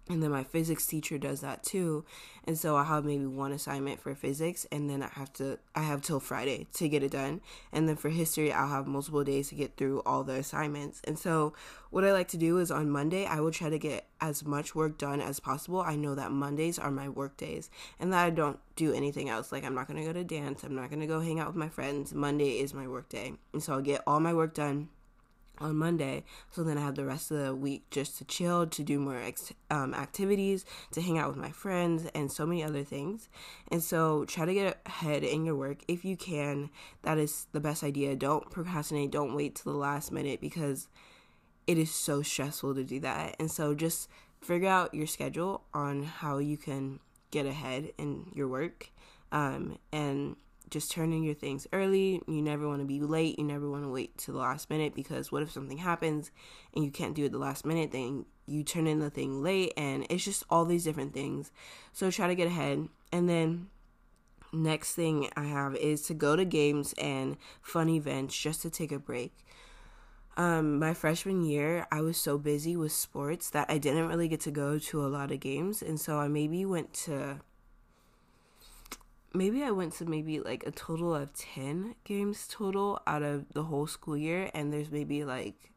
and 0.09 0.23
then 0.23 0.31
my 0.31 0.45
physics 0.45 0.87
teacher 0.87 1.19
does 1.19 1.41
that 1.41 1.65
too. 1.65 2.05
And 2.45 2.57
so 2.57 2.77
i 2.77 2.85
have 2.85 3.05
maybe 3.05 3.27
one 3.27 3.53
assignment 3.53 4.01
for 4.01 4.15
physics 4.15 4.67
and 4.71 4.89
then 4.89 5.03
i 5.03 5.09
have 5.09 5.33
to 5.35 5.59
i 5.75 5.83
have 5.83 6.01
till 6.01 6.21
friday 6.21 6.69
to 6.75 6.89
get 6.89 7.03
it 7.03 7.11
done. 7.11 7.41
And 7.73 7.89
then 7.89 7.97
for 7.97 8.09
history 8.09 8.53
i'll 8.53 8.69
have 8.69 8.87
multiple 8.87 9.25
days 9.25 9.49
to 9.49 9.57
get 9.57 9.77
through 9.77 10.03
all 10.07 10.23
the 10.23 10.35
assignments. 10.35 11.01
And 11.05 11.19
so 11.19 11.55
what 11.91 12.05
i 12.05 12.13
like 12.13 12.29
to 12.29 12.37
do 12.37 12.59
is 12.59 12.71
on 12.71 12.89
monday 12.89 13.27
i 13.27 13.41
will 13.41 13.51
try 13.51 13.69
to 13.69 13.79
get 13.79 14.07
as 14.21 14.45
much 14.45 14.75
work 14.75 14.97
done 14.97 15.21
as 15.21 15.41
possible. 15.41 15.81
I 15.81 15.97
know 15.97 16.15
that 16.15 16.31
mondays 16.31 16.79
are 16.79 16.91
my 16.91 17.09
work 17.09 17.37
days 17.37 17.69
and 17.99 18.13
that 18.13 18.25
i 18.25 18.31
don't 18.31 18.61
do 18.77 18.93
anything 18.93 19.29
else. 19.29 19.51
Like 19.51 19.65
i'm 19.65 19.75
not 19.75 19.89
going 19.89 19.99
to 20.01 20.07
go 20.07 20.13
to 20.13 20.25
dance. 20.25 20.63
I'm 20.63 20.77
not 20.77 20.89
going 20.89 21.01
to 21.01 21.07
go 21.07 21.21
hang 21.21 21.41
out 21.41 21.49
with 21.49 21.57
my 21.57 21.69
friends. 21.69 22.15
Monday 22.15 22.61
is 22.61 22.73
my 22.73 22.87
work 22.87 23.09
day. 23.09 23.33
And 23.53 23.63
so 23.63 23.75
i'll 23.75 23.83
get 23.83 24.03
all 24.07 24.21
my 24.21 24.35
work 24.35 24.55
done 24.55 24.89
on 25.59 25.77
Monday. 25.77 26.25
So 26.51 26.63
then 26.63 26.79
I 26.79 26.83
have 26.83 26.95
the 26.95 27.05
rest 27.05 27.31
of 27.31 27.39
the 27.39 27.55
week 27.55 27.89
just 27.91 28.19
to 28.19 28.25
chill, 28.25 28.67
to 28.67 28.83
do 28.83 28.99
more 28.99 29.19
ex- 29.19 29.53
um, 29.71 29.95
activities, 29.95 30.65
to 30.93 31.01
hang 31.01 31.19
out 31.19 31.29
with 31.29 31.37
my 31.37 31.51
friends, 31.51 32.07
and 32.15 32.31
so 32.31 32.47
many 32.47 32.63
other 32.63 32.85
things. 32.85 33.29
And 33.71 33.83
so 33.83 34.25
try 34.25 34.45
to 34.45 34.55
get 34.55 34.81
ahead 34.87 35.25
in 35.25 35.45
your 35.45 35.57
work 35.57 35.79
if 35.89 36.05
you 36.05 36.17
can. 36.17 36.71
That 37.03 37.19
is 37.19 37.47
the 37.53 37.61
best 37.61 37.83
idea. 37.83 38.17
Don't 38.17 38.51
procrastinate. 38.51 39.11
Don't 39.11 39.35
wait 39.35 39.57
till 39.57 39.73
the 39.73 39.79
last 39.79 40.13
minute 40.13 40.41
because 40.41 40.89
it 41.67 41.79
is 41.79 41.91
so 41.91 42.23
stressful 42.23 42.75
to 42.75 42.85
do 42.85 43.01
that. 43.01 43.37
And 43.39 43.51
so 43.51 43.75
just 43.75 44.09
figure 44.41 44.69
out 44.69 44.95
your 44.95 45.07
schedule 45.07 45.63
on 45.75 46.05
how 46.05 46.39
you 46.39 46.57
can 46.57 47.01
get 47.31 47.47
ahead 47.47 47.93
in 47.99 48.31
your 48.35 48.49
work. 48.49 48.91
Um, 49.33 49.79
and 49.93 50.37
just 50.71 50.91
turn 50.91 51.13
in 51.13 51.23
your 51.23 51.35
things 51.35 51.67
early. 51.73 52.21
You 52.27 52.43
never 52.43 52.67
want 52.67 52.81
to 52.81 52.87
be 52.87 53.01
late. 53.01 53.39
You 53.39 53.45
never 53.45 53.71
want 53.71 53.85
to 53.85 53.89
wait 53.89 54.19
to 54.19 54.33
the 54.33 54.39
last 54.39 54.69
minute 54.69 54.95
because 54.95 55.31
what 55.31 55.43
if 55.43 55.51
something 55.51 55.79
happens 55.79 56.31
and 56.75 56.85
you 56.85 56.91
can't 56.91 57.15
do 57.15 57.25
it 57.25 57.33
the 57.33 57.39
last 57.39 57.65
minute? 57.65 57.93
Then 57.93 58.27
you 58.47 58.63
turn 58.63 58.87
in 58.87 59.01
the 59.01 59.11
thing 59.11 59.43
late, 59.43 59.73
and 59.77 60.07
it's 60.09 60.25
just 60.25 60.45
all 60.51 60.65
these 60.65 60.85
different 60.85 61.13
things. 61.13 61.51
So 61.93 62.11
try 62.11 62.29
to 62.29 62.35
get 62.35 62.47
ahead. 62.47 62.89
And 63.13 63.29
then 63.29 63.69
next 64.53 64.95
thing 64.95 65.29
I 65.37 65.45
have 65.45 65.75
is 65.77 66.03
to 66.03 66.15
go 66.15 66.37
to 66.37 66.45
games 66.45 66.95
and 66.99 67.37
fun 67.61 67.89
events 67.89 68.37
just 68.37 68.63
to 68.63 68.71
take 68.71 68.93
a 68.93 68.99
break. 68.99 69.33
Um, 70.37 70.79
my 70.79 70.93
freshman 70.93 71.45
year, 71.45 71.87
I 71.91 72.03
was 72.03 72.19
so 72.19 72.37
busy 72.37 72.77
with 72.77 72.93
sports 72.93 73.49
that 73.51 73.71
I 73.71 73.79
didn't 73.79 74.09
really 74.09 74.29
get 74.29 74.41
to 74.43 74.51
go 74.51 74.79
to 74.79 75.05
a 75.05 75.09
lot 75.09 75.31
of 75.31 75.41
games, 75.41 75.81
and 75.81 75.99
so 75.99 76.19
I 76.19 76.29
maybe 76.29 76.67
went 76.67 76.93
to 77.05 77.41
maybe 79.37 79.63
I 79.63 79.71
went 79.71 79.93
to 79.95 80.05
maybe 80.05 80.41
like 80.41 80.67
a 80.67 80.71
total 80.71 81.15
of 81.15 81.33
10 81.35 81.95
games 82.05 82.47
total 82.49 83.01
out 83.07 83.23
of 83.23 83.53
the 83.53 83.65
whole 83.65 83.87
school 83.87 84.17
year 84.17 84.51
and 84.55 84.73
there's 84.73 84.91
maybe 84.91 85.25
like 85.25 85.73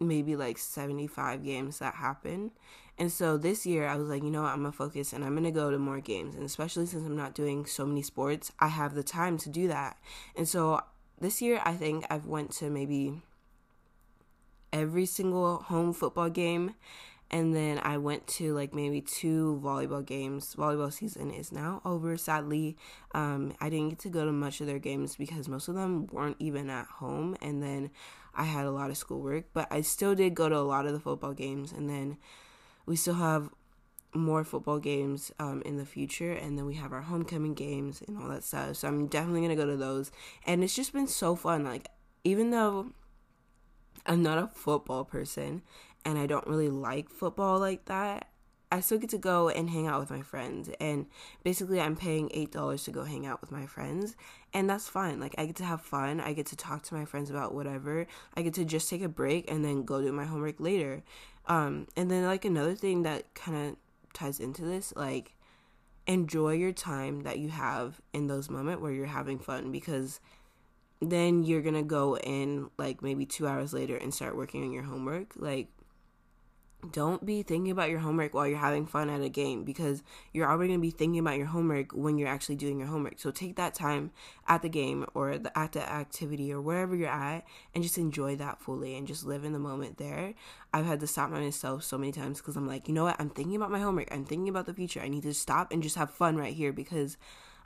maybe 0.00 0.36
like 0.36 0.58
75 0.58 1.44
games 1.44 1.78
that 1.78 1.94
happen. 1.94 2.52
And 2.98 3.10
so 3.10 3.36
this 3.36 3.64
year 3.66 3.86
I 3.86 3.96
was 3.96 4.08
like, 4.08 4.22
you 4.22 4.30
know 4.30 4.42
what, 4.42 4.52
I'm 4.52 4.60
going 4.60 4.72
to 4.72 4.76
focus 4.76 5.12
and 5.12 5.24
I'm 5.24 5.32
going 5.32 5.44
to 5.44 5.50
go 5.50 5.70
to 5.70 5.78
more 5.78 6.00
games 6.00 6.34
and 6.34 6.44
especially 6.44 6.86
since 6.86 7.04
I'm 7.04 7.16
not 7.16 7.34
doing 7.34 7.66
so 7.66 7.86
many 7.86 8.02
sports, 8.02 8.52
I 8.60 8.68
have 8.68 8.94
the 8.94 9.02
time 9.02 9.38
to 9.38 9.48
do 9.48 9.68
that. 9.68 9.96
And 10.36 10.48
so 10.48 10.80
this 11.20 11.40
year 11.42 11.60
I 11.64 11.74
think 11.74 12.04
I've 12.10 12.26
went 12.26 12.52
to 12.56 12.70
maybe 12.70 13.22
every 14.72 15.06
single 15.06 15.58
home 15.58 15.92
football 15.92 16.28
game 16.28 16.74
and 17.30 17.54
then 17.54 17.78
I 17.82 17.98
went 17.98 18.26
to 18.38 18.54
like 18.54 18.74
maybe 18.74 19.00
two 19.00 19.60
volleyball 19.62 20.04
games. 20.04 20.54
Volleyball 20.54 20.92
season 20.92 21.30
is 21.30 21.52
now 21.52 21.82
over, 21.84 22.16
sadly. 22.16 22.76
Um, 23.12 23.54
I 23.60 23.68
didn't 23.68 23.90
get 23.90 23.98
to 24.00 24.08
go 24.08 24.24
to 24.24 24.32
much 24.32 24.60
of 24.60 24.66
their 24.66 24.78
games 24.78 25.16
because 25.16 25.48
most 25.48 25.68
of 25.68 25.74
them 25.74 26.06
weren't 26.06 26.36
even 26.38 26.70
at 26.70 26.86
home, 26.86 27.36
and 27.42 27.62
then 27.62 27.90
I 28.34 28.44
had 28.44 28.64
a 28.64 28.70
lot 28.70 28.90
of 28.90 28.96
schoolwork. 28.96 29.46
But 29.52 29.68
I 29.70 29.82
still 29.82 30.14
did 30.14 30.34
go 30.34 30.48
to 30.48 30.56
a 30.56 30.60
lot 30.60 30.86
of 30.86 30.92
the 30.92 31.00
football 31.00 31.34
games, 31.34 31.72
and 31.72 31.88
then 31.88 32.16
we 32.86 32.96
still 32.96 33.14
have 33.14 33.50
more 34.14 34.42
football 34.42 34.78
games 34.78 35.30
um, 35.38 35.60
in 35.66 35.76
the 35.76 35.84
future, 35.84 36.32
and 36.32 36.56
then 36.56 36.64
we 36.64 36.76
have 36.76 36.92
our 36.94 37.02
homecoming 37.02 37.52
games 37.52 38.02
and 38.06 38.16
all 38.16 38.28
that 38.28 38.42
stuff. 38.42 38.76
So 38.76 38.88
I'm 38.88 39.06
definitely 39.06 39.42
gonna 39.42 39.54
go 39.56 39.66
to 39.66 39.76
those, 39.76 40.10
and 40.46 40.64
it's 40.64 40.74
just 40.74 40.94
been 40.94 41.06
so 41.06 41.36
fun. 41.36 41.64
Like 41.64 41.88
even 42.24 42.50
though 42.50 42.92
I'm 44.06 44.22
not 44.22 44.38
a 44.38 44.46
football 44.46 45.04
person 45.04 45.62
and 46.08 46.18
I 46.18 46.24
don't 46.24 46.46
really 46.46 46.70
like 46.70 47.10
football 47.10 47.58
like 47.58 47.84
that, 47.84 48.28
I 48.72 48.80
still 48.80 48.96
get 48.96 49.10
to 49.10 49.18
go 49.18 49.50
and 49.50 49.68
hang 49.68 49.86
out 49.86 50.00
with 50.00 50.10
my 50.10 50.22
friends. 50.22 50.70
And 50.80 51.04
basically, 51.44 51.82
I'm 51.82 51.96
paying 51.96 52.30
$8 52.30 52.84
to 52.86 52.90
go 52.90 53.04
hang 53.04 53.26
out 53.26 53.42
with 53.42 53.52
my 53.52 53.66
friends. 53.66 54.16
And 54.54 54.70
that's 54.70 54.88
fine. 54.88 55.20
Like, 55.20 55.34
I 55.36 55.44
get 55.44 55.56
to 55.56 55.64
have 55.64 55.82
fun. 55.82 56.20
I 56.20 56.32
get 56.32 56.46
to 56.46 56.56
talk 56.56 56.82
to 56.84 56.94
my 56.94 57.04
friends 57.04 57.28
about 57.28 57.54
whatever. 57.54 58.06
I 58.34 58.40
get 58.40 58.54
to 58.54 58.64
just 58.64 58.88
take 58.88 59.02
a 59.02 59.08
break 59.08 59.50
and 59.50 59.62
then 59.62 59.84
go 59.84 60.00
do 60.00 60.10
my 60.10 60.24
homework 60.24 60.60
later. 60.60 61.02
Um, 61.44 61.88
and 61.94 62.10
then, 62.10 62.24
like, 62.24 62.46
another 62.46 62.74
thing 62.74 63.02
that 63.02 63.34
kind 63.34 63.68
of 63.68 63.76
ties 64.14 64.40
into 64.40 64.62
this, 64.62 64.94
like, 64.96 65.34
enjoy 66.06 66.54
your 66.54 66.72
time 66.72 67.20
that 67.24 67.38
you 67.38 67.50
have 67.50 68.00
in 68.14 68.28
those 68.28 68.48
moments 68.48 68.80
where 68.80 68.92
you're 68.92 69.04
having 69.04 69.38
fun 69.38 69.70
because 69.70 70.20
then 71.00 71.44
you're 71.44 71.60
gonna 71.60 71.82
go 71.82 72.16
in 72.16 72.70
like 72.78 73.02
maybe 73.02 73.24
two 73.24 73.46
hours 73.46 73.72
later 73.72 73.96
and 73.96 74.12
start 74.12 74.34
working 74.34 74.64
on 74.64 74.72
your 74.72 74.82
homework. 74.82 75.34
Like, 75.36 75.68
don't 76.92 77.26
be 77.26 77.42
thinking 77.42 77.72
about 77.72 77.90
your 77.90 77.98
homework 77.98 78.34
while 78.34 78.46
you're 78.46 78.58
having 78.58 78.86
fun 78.86 79.10
at 79.10 79.20
a 79.20 79.28
game 79.28 79.64
because 79.64 80.02
you're 80.32 80.48
already 80.48 80.68
going 80.68 80.80
to 80.80 80.86
be 80.86 80.92
thinking 80.92 81.18
about 81.18 81.36
your 81.36 81.46
homework 81.46 81.92
when 81.92 82.18
you're 82.18 82.28
actually 82.28 82.54
doing 82.54 82.78
your 82.78 82.86
homework. 82.86 83.18
So 83.18 83.32
take 83.32 83.56
that 83.56 83.74
time 83.74 84.12
at 84.46 84.62
the 84.62 84.68
game 84.68 85.04
or 85.12 85.38
the, 85.38 85.56
at 85.58 85.72
the 85.72 85.82
activity 85.82 86.52
or 86.52 86.60
wherever 86.60 86.94
you're 86.94 87.08
at 87.08 87.44
and 87.74 87.82
just 87.82 87.98
enjoy 87.98 88.36
that 88.36 88.60
fully 88.60 88.96
and 88.96 89.08
just 89.08 89.26
live 89.26 89.44
in 89.44 89.52
the 89.52 89.58
moment 89.58 89.98
there. 89.98 90.34
I've 90.72 90.86
had 90.86 91.00
to 91.00 91.08
stop 91.08 91.30
myself 91.30 91.82
so 91.82 91.98
many 91.98 92.12
times 92.12 92.38
because 92.38 92.56
I'm 92.56 92.68
like, 92.68 92.86
you 92.86 92.94
know 92.94 93.04
what? 93.04 93.16
I'm 93.18 93.30
thinking 93.30 93.56
about 93.56 93.72
my 93.72 93.80
homework. 93.80 94.12
I'm 94.12 94.24
thinking 94.24 94.48
about 94.48 94.66
the 94.66 94.74
future. 94.74 95.00
I 95.00 95.08
need 95.08 95.24
to 95.24 95.34
stop 95.34 95.72
and 95.72 95.82
just 95.82 95.96
have 95.96 96.10
fun 96.10 96.36
right 96.36 96.54
here 96.54 96.72
because 96.72 97.16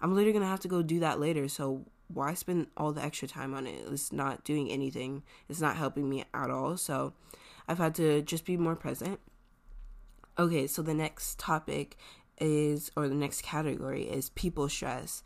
I'm 0.01 0.15
literally 0.15 0.33
going 0.33 0.45
to 0.45 0.49
have 0.49 0.61
to 0.61 0.69
go 0.69 0.81
do 0.81 1.01
that 1.01 1.21
later. 1.21 1.49
So 1.49 1.85
why 2.09 2.33
spend 2.33 2.69
all 2.79 2.93
the 2.93 3.03
extra 3.03 3.29
time 3.29 3.55
on 3.55 3.67
it? 3.67 3.85
It's 3.91 4.11
not 4.11 4.43
doing 4.45 4.71
anything. 4.71 5.23
It's 5.51 5.61
not 5.61 5.77
helping 5.77 6.09
me 6.09 6.25
at 6.33 6.51
all. 6.51 6.79
So 6.79 7.13
I've 7.73 7.79
had 7.79 7.95
to 7.95 8.21
just 8.21 8.45
be 8.45 8.59
more 8.59 8.77
present. 8.77 9.19
Okay, 10.39 10.67
so 10.67 10.83
the 10.83 10.93
next 10.93 11.39
topic 11.39 11.97
is, 12.39 12.91
or 12.95 13.09
the 13.09 13.15
next 13.15 13.41
category 13.41 14.03
is 14.03 14.29
people 14.29 14.69
stress. 14.69 15.23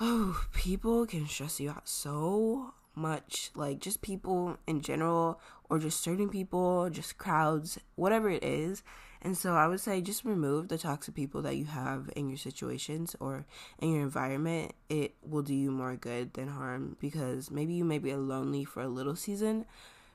Oh, 0.00 0.44
people 0.52 1.06
can 1.06 1.28
stress 1.28 1.60
you 1.60 1.70
out 1.70 1.88
so 1.88 2.74
much. 2.96 3.52
Like, 3.54 3.78
just 3.78 4.02
people 4.02 4.56
in 4.66 4.80
general, 4.80 5.38
or 5.68 5.78
just 5.78 6.00
certain 6.00 6.30
people, 6.30 6.90
just 6.90 7.16
crowds, 7.16 7.78
whatever 7.94 8.28
it 8.28 8.42
is. 8.42 8.82
And 9.22 9.38
so 9.38 9.54
I 9.54 9.68
would 9.68 9.78
say 9.78 10.00
just 10.00 10.24
remove 10.24 10.66
the 10.66 10.78
toxic 10.78 11.14
people 11.14 11.42
that 11.42 11.56
you 11.56 11.66
have 11.66 12.10
in 12.16 12.28
your 12.28 12.38
situations 12.38 13.14
or 13.20 13.46
in 13.78 13.92
your 13.92 14.02
environment. 14.02 14.72
It 14.88 15.14
will 15.22 15.42
do 15.42 15.54
you 15.54 15.70
more 15.70 15.94
good 15.94 16.34
than 16.34 16.48
harm 16.48 16.96
because 17.00 17.52
maybe 17.52 17.74
you 17.74 17.84
may 17.84 17.98
be 17.98 18.12
lonely 18.16 18.64
for 18.64 18.82
a 18.82 18.88
little 18.88 19.14
season 19.14 19.66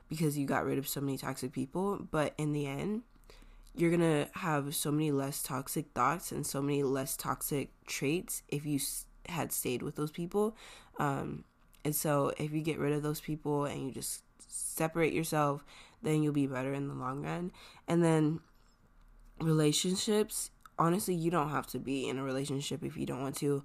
because 0.08 0.38
you 0.38 0.46
got 0.46 0.64
rid 0.64 0.78
of 0.78 0.88
so 0.88 1.00
many 1.00 1.18
toxic 1.18 1.52
people, 1.52 2.06
but 2.10 2.34
in 2.38 2.52
the 2.52 2.66
end, 2.66 3.02
you're 3.74 3.90
gonna 3.90 4.28
have 4.34 4.74
so 4.74 4.90
many 4.90 5.10
less 5.10 5.42
toxic 5.42 5.86
thoughts 5.94 6.32
and 6.32 6.46
so 6.46 6.62
many 6.62 6.82
less 6.82 7.16
toxic 7.16 7.70
traits 7.86 8.42
if 8.48 8.64
you 8.64 8.80
had 9.28 9.52
stayed 9.52 9.82
with 9.82 9.96
those 9.96 10.10
people. 10.10 10.56
Um, 10.98 11.44
and 11.84 11.94
so 11.94 12.32
if 12.38 12.52
you 12.52 12.62
get 12.62 12.78
rid 12.78 12.92
of 12.92 13.02
those 13.02 13.20
people 13.20 13.64
and 13.64 13.86
you 13.86 13.92
just 13.92 14.22
separate 14.48 15.12
yourself, 15.12 15.64
then 16.02 16.22
you'll 16.22 16.32
be 16.32 16.46
better 16.46 16.72
in 16.72 16.88
the 16.88 16.94
long 16.94 17.22
run. 17.22 17.52
And 17.86 18.02
then 18.02 18.40
relationships, 19.40 20.50
honestly, 20.78 21.14
you 21.14 21.30
don't 21.30 21.50
have 21.50 21.66
to 21.68 21.78
be 21.78 22.08
in 22.08 22.18
a 22.18 22.22
relationship 22.22 22.82
if 22.82 22.96
you 22.96 23.06
don't 23.06 23.22
want 23.22 23.36
to. 23.36 23.64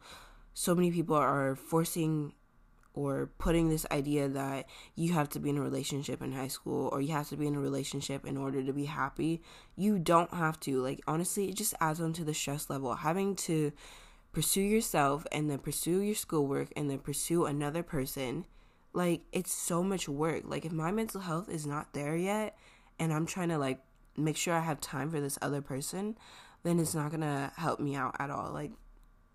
So 0.53 0.75
many 0.75 0.91
people 0.91 1.15
are 1.15 1.55
forcing 1.55 2.33
or 2.93 3.31
putting 3.37 3.69
this 3.69 3.85
idea 3.91 4.27
that 4.27 4.67
you 4.95 5.13
have 5.13 5.29
to 5.29 5.39
be 5.39 5.49
in 5.49 5.57
a 5.57 5.61
relationship 5.61 6.21
in 6.21 6.33
high 6.33 6.47
school 6.47 6.89
or 6.91 7.01
you 7.01 7.13
have 7.13 7.29
to 7.29 7.37
be 7.37 7.47
in 7.47 7.55
a 7.55 7.59
relationship 7.59 8.25
in 8.25 8.37
order 8.37 8.63
to 8.63 8.73
be 8.73 8.85
happy. 8.85 9.41
You 9.75 9.97
don't 9.97 10.33
have 10.33 10.59
to. 10.61 10.81
Like, 10.81 11.01
honestly, 11.07 11.49
it 11.49 11.55
just 11.55 11.73
adds 11.79 12.01
on 12.01 12.13
to 12.13 12.23
the 12.23 12.33
stress 12.33 12.69
level. 12.69 12.93
Having 12.95 13.35
to 13.37 13.71
pursue 14.33 14.61
yourself 14.61 15.25
and 15.31 15.49
then 15.49 15.59
pursue 15.59 16.01
your 16.01 16.15
schoolwork 16.15 16.69
and 16.75 16.89
then 16.89 16.99
pursue 16.99 17.45
another 17.45 17.83
person, 17.83 18.45
like, 18.93 19.21
it's 19.31 19.53
so 19.53 19.83
much 19.83 20.09
work. 20.09 20.43
Like, 20.45 20.65
if 20.65 20.71
my 20.71 20.91
mental 20.91 21.21
health 21.21 21.49
is 21.49 21.65
not 21.65 21.93
there 21.93 22.15
yet 22.15 22.57
and 22.99 23.13
I'm 23.13 23.25
trying 23.25 23.49
to, 23.49 23.57
like, 23.57 23.79
make 24.17 24.35
sure 24.35 24.53
I 24.53 24.59
have 24.59 24.81
time 24.81 25.09
for 25.09 25.21
this 25.21 25.39
other 25.41 25.61
person, 25.61 26.17
then 26.63 26.79
it's 26.79 26.93
not 26.93 27.11
gonna 27.11 27.53
help 27.55 27.79
me 27.79 27.95
out 27.95 28.15
at 28.19 28.29
all. 28.29 28.51
Like, 28.51 28.71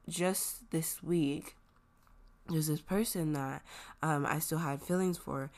just 0.09 0.71
this 0.71 1.03
week, 1.03 1.57
there's 2.48 2.66
this 2.66 2.80
person 2.80 3.32
that 3.35 3.62
um, 4.02 4.26
I 4.26 4.38
still 4.38 4.59
had 4.59 4.82
feelings 4.82 5.18
for, 5.18 5.50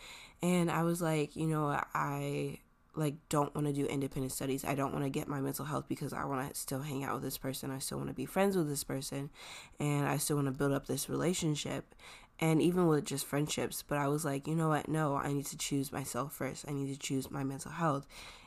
and 0.43 0.71
I 0.71 0.83
was 0.83 1.03
like, 1.03 1.37
you 1.37 1.47
know, 1.47 1.81
I 1.95 2.59
like 2.99 3.15
don't 3.29 3.55
want 3.55 3.67
to 3.67 3.73
do 3.73 3.87
independent 3.87 4.33
studies. 4.33 4.65
I 4.65 4.75
don't 4.75 4.93
want 4.93 5.05
to 5.05 5.11
get 5.11 5.29
my 5.29 5.41
mental 5.41 5.65
health 5.65 5.87
because 5.89 6.13
I 6.13 6.25
want 6.25 6.49
to 6.49 6.59
still 6.59 6.81
hang 6.81 7.05
out 7.05 7.15
with 7.15 7.23
this 7.23 7.39
person. 7.39 7.71
I 7.71 7.79
still 7.79 7.99
want 7.99 8.09
to 8.09 8.15
be 8.15 8.27
friends 8.27 8.57
with 8.57 8.69
this 8.69 8.85
person, 8.85 9.31
and 9.79 10.07
I 10.07 10.17
still 10.17 10.37
want 10.37 10.49
to 10.49 10.53
build 10.53 10.73
up 10.73 10.87
this 10.87 11.09
relationship. 11.09 11.95
And 12.41 12.63
even 12.63 12.87
with 12.87 13.05
just 13.05 13.27
friendships, 13.27 13.83
but 13.83 13.99
I 13.99 14.07
was 14.07 14.25
like, 14.25 14.47
you 14.47 14.55
know 14.55 14.69
what? 14.69 14.89
No, 14.89 15.17
I 15.17 15.33
need 15.33 15.47
to 15.47 15.57
choose 15.57 15.91
myself 15.91 16.33
first. 16.33 16.67
I 16.69 16.73
need 16.73 16.93
to 16.93 16.99
choose 16.99 17.33
my 17.33 17.43
mental 17.43 17.73
health, 17.73 18.07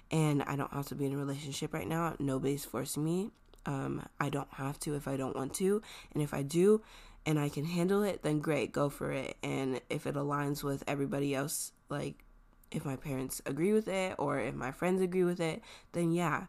and 0.09 0.43
I 0.43 0.55
don't 0.55 0.71
have 0.73 0.87
to 0.87 0.95
be 0.95 1.05
in 1.05 1.13
a 1.13 1.17
relationship 1.17 1.73
right 1.73 1.87
now. 1.87 2.15
Nobody's 2.19 2.65
forcing 2.65 3.03
me. 3.03 3.31
Um, 3.65 4.07
I 4.19 4.29
don't 4.29 4.51
have 4.53 4.79
to 4.81 4.95
if 4.95 5.07
I 5.07 5.17
don't 5.17 5.35
want 5.35 5.53
to, 5.55 5.81
and 6.13 6.23
if 6.23 6.33
I 6.33 6.41
do, 6.41 6.81
and 7.25 7.39
I 7.39 7.49
can 7.49 7.65
handle 7.65 8.03
it, 8.03 8.23
then 8.23 8.39
great, 8.39 8.71
go 8.71 8.89
for 8.89 9.11
it. 9.11 9.37
And 9.43 9.81
if 9.89 10.07
it 10.07 10.15
aligns 10.15 10.63
with 10.63 10.83
everybody 10.87 11.35
else, 11.35 11.71
like 11.89 12.23
if 12.71 12.85
my 12.85 12.95
parents 12.95 13.41
agree 13.45 13.73
with 13.73 13.87
it 13.87 14.15
or 14.17 14.39
if 14.39 14.55
my 14.55 14.71
friends 14.71 15.01
agree 15.01 15.23
with 15.23 15.39
it, 15.39 15.61
then 15.91 16.11
yeah, 16.11 16.45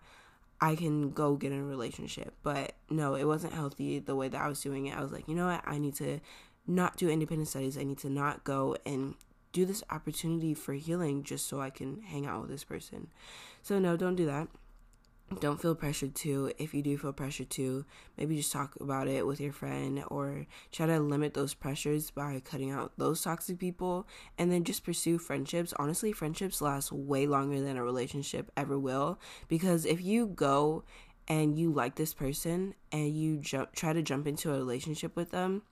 I 0.61 0.77
can 0.77 1.11
go 1.11 1.35
get 1.35 1.53
in 1.53 1.61
a 1.61 1.65
relationship. 1.65 2.35
But 2.43 2.73
no, 2.89 3.15
it 3.15 3.25
wasn't 3.25 3.53
healthy 3.53 3.99
the 3.99 4.17
way 4.17 4.29
that 4.29 4.41
I 4.41 4.49
was 4.49 4.61
doing 4.61 4.87
it. 4.87 4.97
I 4.97 5.03
was 5.03 5.13
like, 5.13 5.29
you 5.29 5.35
know 5.35 5.47
what? 5.47 5.63
I 5.67 5.79
need 5.79 5.95
to 5.97 6.21
not 6.67 6.97
do 6.97 7.11
independent 7.11 7.49
studies. 7.49 7.77
I 7.77 7.83
need 7.83 7.99
to 7.99 8.11
not 8.11 8.45
go 8.45 8.77
and 8.87 9.15
do 9.53 9.67
this 9.67 9.85
opportunity 9.91 10.55
for 10.55 10.73
healing 10.73 11.25
just 11.25 11.47
so 11.47 11.61
I 11.61 11.69
can 11.69 12.01
hang 12.01 12.25
out 12.25 12.41
with 12.41 12.51
this 12.51 12.65
person. 12.65 13.09
So 13.63 13.79
no, 13.79 13.97
don't 13.97 14.17
do 14.17 14.27
that 14.27 14.49
don't 15.41 15.61
feel 15.61 15.75
pressured 15.75 16.15
to. 16.17 16.53
If 16.59 16.75
you 16.75 16.83
do 16.83 16.97
feel 16.97 17.13
pressured 17.13 17.51
to, 17.51 17.85
maybe 18.17 18.37
just 18.37 18.53
talk 18.53 18.75
about 18.81 19.09
it 19.09 19.27
with 19.27 19.41
your 19.41 19.53
friend 19.53 20.05
or 20.09 20.47
try 20.71 20.87
to 20.87 21.01
limit 21.01 21.35
those 21.35 21.55
pressures 21.55 22.11
by 22.11 22.41
cutting 22.45 22.71
out 22.71 22.93
those 22.97 23.23
toxic 23.23 23.59
people 23.59 24.07
and 24.39 24.51
then 24.51 24.65
just 24.65 24.85
pursue 24.85 25.19
friendships. 25.19 25.73
Honestly, 25.79 26.13
friendships 26.13 26.61
last 26.61 26.93
way 26.93 27.27
longer 27.27 27.61
than 27.61 27.77
a 27.77 27.85
relationship 27.85 28.51
ever 28.57 28.79
will 28.79 29.19
because 29.49 29.85
if 29.87 30.01
you 30.01 30.27
go 30.27 30.85
and 31.29 31.59
you 31.59 31.73
like 31.73 31.95
this 31.95 32.15
person 32.15 32.75
and 32.91 33.17
you 33.17 33.39
jump 33.39 33.73
try 33.75 33.93
to 33.93 34.03
jump 34.03 34.27
into 34.27 34.53
a 34.53 34.57
relationship 34.57 35.15
with 35.17 35.31
them, 35.31 35.63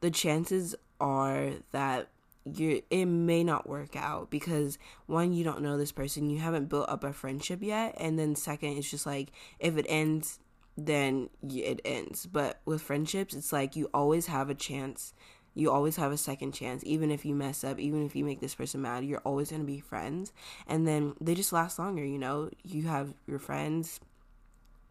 the 0.00 0.10
chances 0.10 0.74
are 1.00 1.50
that 1.70 2.08
you 2.44 2.82
it 2.90 3.06
may 3.06 3.44
not 3.44 3.68
work 3.68 3.94
out 3.94 4.30
because 4.30 4.78
one 5.06 5.32
you 5.32 5.44
don't 5.44 5.62
know 5.62 5.76
this 5.76 5.92
person 5.92 6.28
you 6.28 6.40
haven't 6.40 6.68
built 6.68 6.88
up 6.88 7.04
a 7.04 7.12
friendship 7.12 7.62
yet 7.62 7.94
and 7.98 8.18
then 8.18 8.34
second 8.34 8.70
it's 8.70 8.90
just 8.90 9.06
like 9.06 9.30
if 9.60 9.76
it 9.76 9.86
ends 9.88 10.38
then 10.74 11.28
it 11.42 11.82
ends. 11.84 12.26
But 12.26 12.60
with 12.64 12.82
friendships 12.82 13.34
it's 13.34 13.52
like 13.52 13.76
you 13.76 13.88
always 13.92 14.26
have 14.26 14.50
a 14.50 14.54
chance 14.54 15.12
you 15.54 15.70
always 15.70 15.96
have 15.96 16.12
a 16.12 16.16
second 16.16 16.52
chance. 16.52 16.82
Even 16.86 17.10
if 17.10 17.26
you 17.26 17.34
mess 17.34 17.62
up 17.62 17.78
even 17.78 18.06
if 18.06 18.16
you 18.16 18.24
make 18.24 18.40
this 18.40 18.54
person 18.54 18.82
mad 18.82 19.04
you're 19.04 19.20
always 19.20 19.50
going 19.50 19.62
to 19.62 19.66
be 19.66 19.80
friends. 19.80 20.32
And 20.66 20.88
then 20.88 21.14
they 21.20 21.34
just 21.34 21.52
last 21.52 21.78
longer 21.78 22.04
you 22.04 22.18
know? 22.18 22.50
You 22.64 22.82
have 22.84 23.14
your 23.26 23.38
friends 23.38 24.00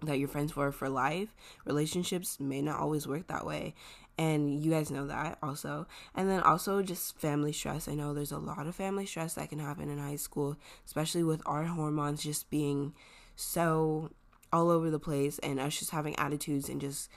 that 0.04 0.18
you're 0.18 0.28
friends 0.28 0.52
for 0.52 0.72
for 0.72 0.90
life. 0.90 1.36
Relationships 1.66 2.40
may 2.40 2.62
not 2.62 2.80
always 2.80 3.08
work 3.08 3.28
that 3.28 3.46
way 3.46 3.76
and 4.22 4.64
you 4.64 4.70
guys 4.70 4.92
know 4.92 5.08
that 5.08 5.40
also. 5.42 5.88
And 6.14 6.30
then 6.30 6.42
also 6.42 6.84
just 6.84 7.18
family 7.18 7.52
stress. 7.52 7.88
I 7.88 7.96
know 7.96 8.14
there's 8.14 8.32
a 8.32 8.38
lot 8.38 8.68
of 8.68 8.76
family 8.76 9.08
stress 9.08 9.34
that 9.34 9.50
can 9.50 9.58
happen 9.58 9.90
in 9.90 9.98
high 9.98 10.16
school 10.16 10.58
especially 10.86 11.24
with 11.24 11.42
our 11.46 11.64
hormones 11.64 12.24
just 12.24 12.50
being 12.50 12.94
so 13.36 14.12
all 14.54 14.70
over 14.70 14.90
the 14.90 15.00
place 15.00 15.40
and 15.40 15.60
us 15.60 15.80
just 15.80 15.92
having 15.92 16.16
attitudes 16.18 16.70
and 16.70 16.82
just 16.82 17.10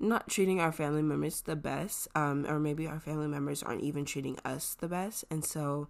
not 0.00 0.28
treating 0.28 0.60
our 0.60 0.72
family 0.72 1.02
members 1.02 1.42
the 1.42 1.54
best 1.54 2.08
um, 2.16 2.44
or 2.48 2.58
maybe 2.58 2.86
our 2.86 2.98
family 2.98 3.28
members 3.28 3.62
aren't 3.62 3.82
even 3.82 4.04
treating 4.04 4.36
us 4.44 4.74
the 4.80 4.88
best. 4.88 5.24
And 5.30 5.44
so 5.44 5.86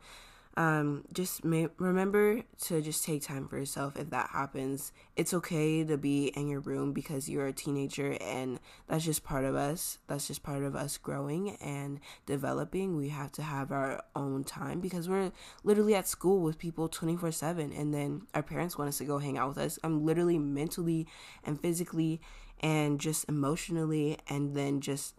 um, 0.57 1.05
just 1.13 1.45
may- 1.45 1.69
remember 1.79 2.43
to 2.65 2.83
just 2.83 3.05
take 3.05 3.23
time 3.23 3.49
for 3.49 3.57
yourself 3.57 3.97
if 3.97 4.11
that 4.11 4.31
happens. 4.31 4.93
It's 5.17 5.33
okay 5.33 5.83
to 5.83 5.97
be 5.97 6.27
in 6.29 6.49
your 6.49 6.61
room 6.61 6.93
because 6.93 7.29
you're 7.29 7.47
a 7.47 7.53
teenager, 7.55 8.19
and 8.21 8.61
that's 8.87 9.05
just 9.05 9.25
part 9.25 9.45
of 9.45 9.55
us. 9.55 9.99
That's 10.09 10.27
just 10.27 10.43
part 10.43 10.63
of 10.63 10.77
us 10.77 10.99
growing 10.99 11.57
and 11.57 12.01
developing. 12.27 12.97
We 12.97 13.09
have 13.09 13.33
to 13.33 13.43
have 13.43 13.73
our 13.73 14.03
own 14.15 14.45
time 14.45 14.81
because 14.81 15.09
we're 15.09 15.33
literally 15.65 15.95
at 15.95 16.07
school 16.07 16.43
with 16.43 16.59
people 16.59 16.89
24 16.89 17.33
7, 17.33 17.73
and 17.73 17.95
then 17.95 18.23
our 18.35 18.43
parents 18.43 18.77
want 18.77 18.89
us 18.89 18.99
to 18.99 19.05
go 19.05 19.19
hang 19.19 19.39
out 19.39 19.49
with 19.49 19.59
us. 19.59 19.79
I'm 19.83 20.05
literally 20.05 20.39
mentally 20.39 21.07
and 21.45 21.61
physically 21.61 22.21
and 22.61 23.01
just 23.01 23.27
emotionally, 23.29 24.19
and 24.29 24.55
then 24.55 24.83
just 24.83 25.15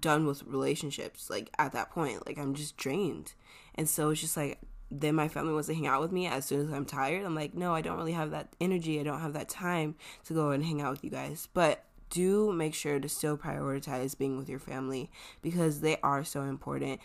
done 0.00 0.26
with 0.26 0.42
relationships 0.44 1.30
like 1.30 1.50
at 1.58 1.72
that 1.72 1.90
point 1.90 2.26
like 2.26 2.38
i'm 2.38 2.54
just 2.54 2.76
drained 2.76 3.34
and 3.74 3.88
so 3.88 4.10
it's 4.10 4.20
just 4.20 4.36
like 4.36 4.58
then 4.90 5.14
my 5.14 5.28
family 5.28 5.52
wants 5.52 5.68
to 5.68 5.74
hang 5.74 5.86
out 5.86 6.00
with 6.00 6.12
me 6.12 6.26
as 6.26 6.44
soon 6.44 6.60
as 6.60 6.72
i'm 6.72 6.84
tired 6.84 7.24
i'm 7.24 7.34
like 7.34 7.54
no 7.54 7.74
i 7.74 7.80
don't 7.80 7.96
really 7.96 8.12
have 8.12 8.30
that 8.30 8.48
energy 8.60 9.00
i 9.00 9.02
don't 9.02 9.20
have 9.20 9.32
that 9.32 9.48
time 9.48 9.94
to 10.24 10.34
go 10.34 10.50
and 10.50 10.64
hang 10.64 10.80
out 10.80 10.92
with 10.92 11.04
you 11.04 11.10
guys 11.10 11.48
but 11.54 11.84
do 12.10 12.52
make 12.52 12.74
sure 12.74 13.00
to 13.00 13.08
still 13.08 13.36
prioritize 13.36 14.16
being 14.16 14.38
with 14.38 14.48
your 14.48 14.58
family 14.58 15.10
because 15.42 15.80
they 15.80 15.96
are 16.02 16.22
so 16.22 16.42
important 16.42 17.00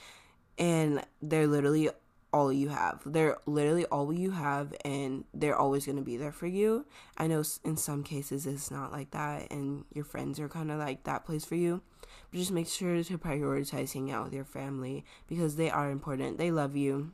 and 0.57 1.03
they're 1.21 1.47
literally 1.47 1.89
all 2.31 2.53
you 2.53 2.69
have. 2.69 3.01
They're 3.05 3.37
literally 3.45 3.85
all 3.85 4.13
you 4.13 4.31
have, 4.31 4.73
and 4.85 5.25
they're 5.33 5.55
always 5.55 5.85
going 5.85 5.97
to 5.97 6.03
be 6.03 6.17
there 6.17 6.31
for 6.31 6.47
you. 6.47 6.85
I 7.17 7.27
know 7.27 7.43
in 7.63 7.77
some 7.77 8.03
cases 8.03 8.45
it's 8.45 8.69
not 8.69 8.91
like 8.91 9.11
that, 9.11 9.51
and 9.51 9.85
your 9.93 10.05
friends 10.05 10.39
are 10.39 10.49
kind 10.49 10.71
of 10.71 10.79
like 10.79 11.03
that 11.05 11.25
place 11.25 11.45
for 11.45 11.55
you. 11.55 11.81
But 12.31 12.39
just 12.39 12.51
make 12.51 12.67
sure 12.67 13.03
to 13.03 13.17
prioritize 13.17 13.93
hanging 13.93 14.11
out 14.11 14.25
with 14.25 14.33
your 14.33 14.45
family 14.45 15.05
because 15.27 15.55
they 15.55 15.69
are 15.69 15.89
important. 15.89 16.37
They 16.37 16.51
love 16.51 16.75
you, 16.75 17.11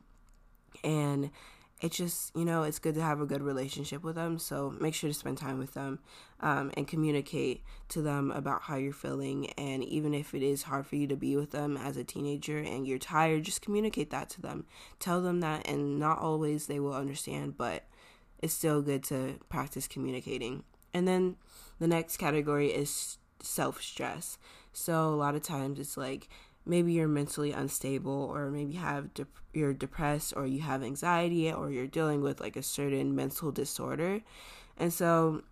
and 0.84 1.30
it's 1.82 1.96
just 1.96 2.34
you 2.34 2.44
know 2.44 2.62
it's 2.62 2.78
good 2.78 2.94
to 2.94 3.02
have 3.02 3.20
a 3.20 3.26
good 3.26 3.42
relationship 3.42 4.02
with 4.02 4.14
them. 4.14 4.38
So 4.38 4.74
make 4.80 4.94
sure 4.94 5.10
to 5.10 5.14
spend 5.14 5.38
time 5.38 5.58
with 5.58 5.74
them 5.74 5.98
um, 6.40 6.70
and 6.74 6.88
communicate 6.88 7.62
to 7.90 8.00
them 8.00 8.30
about 8.30 8.62
how 8.62 8.76
you're 8.76 8.92
feeling. 8.92 9.50
And 9.58 9.84
even 9.84 10.14
if 10.14 10.34
it 10.34 10.42
is 10.42 10.64
hard 10.64 10.86
for 10.86 10.96
you 10.96 11.06
to 11.08 11.16
be 11.16 11.36
with 11.36 11.50
them 11.50 11.76
as 11.76 11.96
a 11.96 12.04
teenager 12.04 12.58
and 12.58 12.86
you're 12.86 12.98
tired 12.98 13.44
just 13.44 13.62
communicate 13.62 14.10
that 14.10 14.30
to 14.30 14.42
them. 14.42 14.64
Tell 14.98 15.20
them 15.20 15.40
that 15.40 15.66
and 15.68 15.98
not 15.98 16.18
always 16.18 16.66
they 16.66 16.80
will 16.80 16.94
understand 16.94 17.56
but 17.58 17.84
it's 18.42 18.54
still 18.54 18.82
good 18.82 19.02
to 19.04 19.38
practice 19.48 19.86
communicating. 19.86 20.64
And 20.94 21.06
then 21.06 21.36
the 21.78 21.86
next 21.86 22.16
category 22.16 22.68
is 22.68 23.18
self 23.42 23.82
stress 23.82 24.38
So 24.76 25.08
a 25.08 25.16
lot 25.16 25.34
of 25.34 25.42
times 25.42 25.80
it's 25.80 25.96
like 25.96 26.28
maybe 26.66 26.92
you're 26.92 27.08
mentally 27.08 27.50
unstable 27.50 28.30
or 28.30 28.50
maybe 28.50 28.74
have 28.74 29.14
de- 29.14 29.26
you're 29.54 29.72
depressed 29.72 30.34
or 30.36 30.46
you 30.46 30.60
have 30.60 30.82
anxiety 30.82 31.50
or 31.50 31.70
you're 31.70 31.86
dealing 31.86 32.20
with 32.20 32.40
like 32.40 32.56
a 32.56 32.62
certain 32.62 33.16
mental 33.16 33.50
disorder. 33.50 34.20
And 34.76 34.92
so 34.92 35.42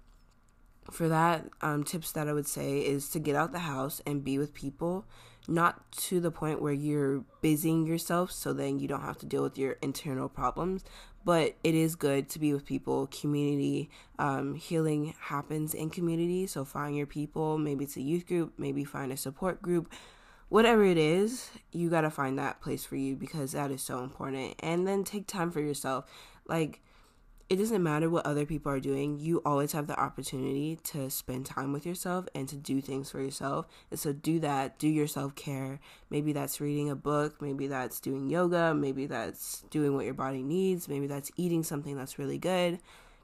for 0.90 1.08
that, 1.08 1.46
um, 1.62 1.84
tips 1.84 2.12
that 2.12 2.28
I 2.28 2.34
would 2.34 2.46
say 2.46 2.80
is 2.80 3.08
to 3.10 3.18
get 3.18 3.34
out 3.34 3.52
the 3.52 3.60
house 3.60 4.02
and 4.04 4.22
be 4.22 4.36
with 4.36 4.52
people, 4.52 5.06
not 5.48 5.90
to 5.92 6.20
the 6.20 6.30
point 6.30 6.60
where 6.60 6.74
you're 6.74 7.24
busying 7.40 7.86
yourself 7.86 8.30
so 8.30 8.52
then 8.52 8.78
you 8.78 8.86
don't 8.86 9.00
have 9.00 9.18
to 9.18 9.26
deal 9.26 9.42
with 9.42 9.56
your 9.56 9.72
internal 9.80 10.28
problems. 10.28 10.84
But 11.24 11.56
it 11.64 11.74
is 11.74 11.96
good 11.96 12.28
to 12.30 12.38
be 12.38 12.52
with 12.52 12.66
people. 12.66 13.06
Community 13.06 13.90
um, 14.18 14.54
healing 14.54 15.14
happens 15.18 15.72
in 15.72 15.90
community. 15.90 16.46
So 16.46 16.64
find 16.64 16.96
your 16.96 17.06
people. 17.06 17.56
Maybe 17.56 17.84
it's 17.84 17.96
a 17.96 18.02
youth 18.02 18.26
group, 18.26 18.52
maybe 18.58 18.84
find 18.84 19.10
a 19.12 19.16
support 19.16 19.62
group. 19.62 19.90
Whatever 20.50 20.84
it 20.84 20.98
is, 20.98 21.50
you 21.72 21.88
got 21.88 22.02
to 22.02 22.10
find 22.10 22.38
that 22.38 22.60
place 22.60 22.84
for 22.84 22.96
you 22.96 23.16
because 23.16 23.52
that 23.52 23.70
is 23.70 23.82
so 23.82 24.04
important. 24.04 24.54
And 24.60 24.86
then 24.86 25.02
take 25.02 25.26
time 25.26 25.50
for 25.50 25.60
yourself. 25.60 26.04
Like, 26.46 26.80
it 27.50 27.56
doesn't 27.56 27.82
matter 27.82 28.08
what 28.08 28.24
other 28.24 28.46
people 28.46 28.72
are 28.72 28.80
doing. 28.80 29.18
You 29.18 29.42
always 29.44 29.72
have 29.72 29.86
the 29.86 29.98
opportunity 30.00 30.78
to 30.84 31.10
spend 31.10 31.44
time 31.44 31.72
with 31.72 31.84
yourself 31.84 32.26
and 32.34 32.48
to 32.48 32.56
do 32.56 32.80
things 32.80 33.10
for 33.10 33.20
yourself. 33.20 33.66
And 33.90 34.00
so 34.00 34.12
do 34.12 34.38
that, 34.40 34.78
do 34.78 34.88
your 34.88 35.06
self 35.06 35.34
care. 35.34 35.80
Maybe 36.08 36.32
that's 36.32 36.60
reading 36.60 36.88
a 36.88 36.96
book, 36.96 37.42
maybe 37.42 37.66
that's 37.66 38.00
doing 38.00 38.30
yoga, 38.30 38.74
maybe 38.74 39.06
that's 39.06 39.62
doing 39.70 39.94
what 39.94 40.06
your 40.06 40.14
body 40.14 40.42
needs, 40.42 40.88
maybe 40.88 41.06
that's 41.06 41.30
eating 41.36 41.62
something 41.62 41.96
that's 41.96 42.18
really 42.18 42.38
good. 42.38 42.78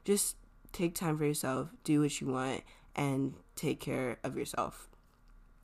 Just 0.05 0.35
take 0.71 0.93
time 0.93 1.17
for 1.17 1.25
yourself, 1.25 1.69
do 1.83 2.01
what 2.01 2.21
you 2.21 2.27
want, 2.27 2.61
and 2.95 3.33
take 3.55 3.79
care 3.79 4.19
of 4.23 4.37
yourself. 4.37 4.87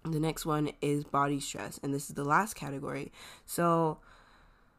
The 0.03 0.19
next 0.19 0.45
one 0.45 0.71
is 0.81 1.03
body 1.03 1.39
stress, 1.39 1.79
and 1.83 1.93
this 1.93 2.09
is 2.09 2.15
the 2.15 2.23
last 2.23 2.55
category. 2.55 3.11
So, 3.45 3.99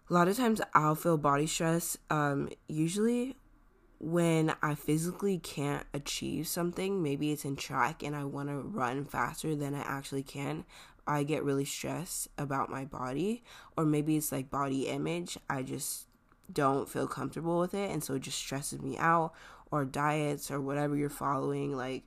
a 0.08 0.14
lot 0.14 0.26
of 0.26 0.36
times 0.36 0.62
I'll 0.74 0.94
feel 0.94 1.18
body 1.18 1.46
stress, 1.46 1.98
um, 2.08 2.48
usually 2.66 3.36
when 3.98 4.54
I 4.62 4.74
physically 4.74 5.38
can't 5.38 5.84
achieve 5.92 6.46
something, 6.46 7.02
maybe 7.02 7.32
it's 7.32 7.44
in 7.44 7.56
track 7.56 8.02
and 8.02 8.14
I 8.14 8.24
want 8.24 8.48
to 8.48 8.56
run 8.56 9.04
faster 9.04 9.56
than 9.56 9.74
I 9.74 9.80
actually 9.80 10.22
can, 10.22 10.64
I 11.06 11.22
get 11.22 11.42
really 11.42 11.64
stressed 11.64 12.28
about 12.36 12.70
my 12.70 12.84
body, 12.84 13.42
or 13.76 13.84
maybe 13.84 14.16
it's 14.16 14.30
like 14.30 14.50
body 14.50 14.86
image. 14.86 15.38
I 15.48 15.62
just 15.62 16.06
don't 16.52 16.88
feel 16.88 17.08
comfortable 17.08 17.58
with 17.58 17.74
it, 17.74 17.90
and 17.90 18.04
so 18.04 18.14
it 18.14 18.22
just 18.22 18.38
stresses 18.38 18.80
me 18.80 18.96
out, 18.98 19.32
or 19.70 19.84
diets, 19.84 20.50
or 20.50 20.60
whatever 20.60 20.96
you're 20.96 21.10
following, 21.10 21.74
like 21.74 22.06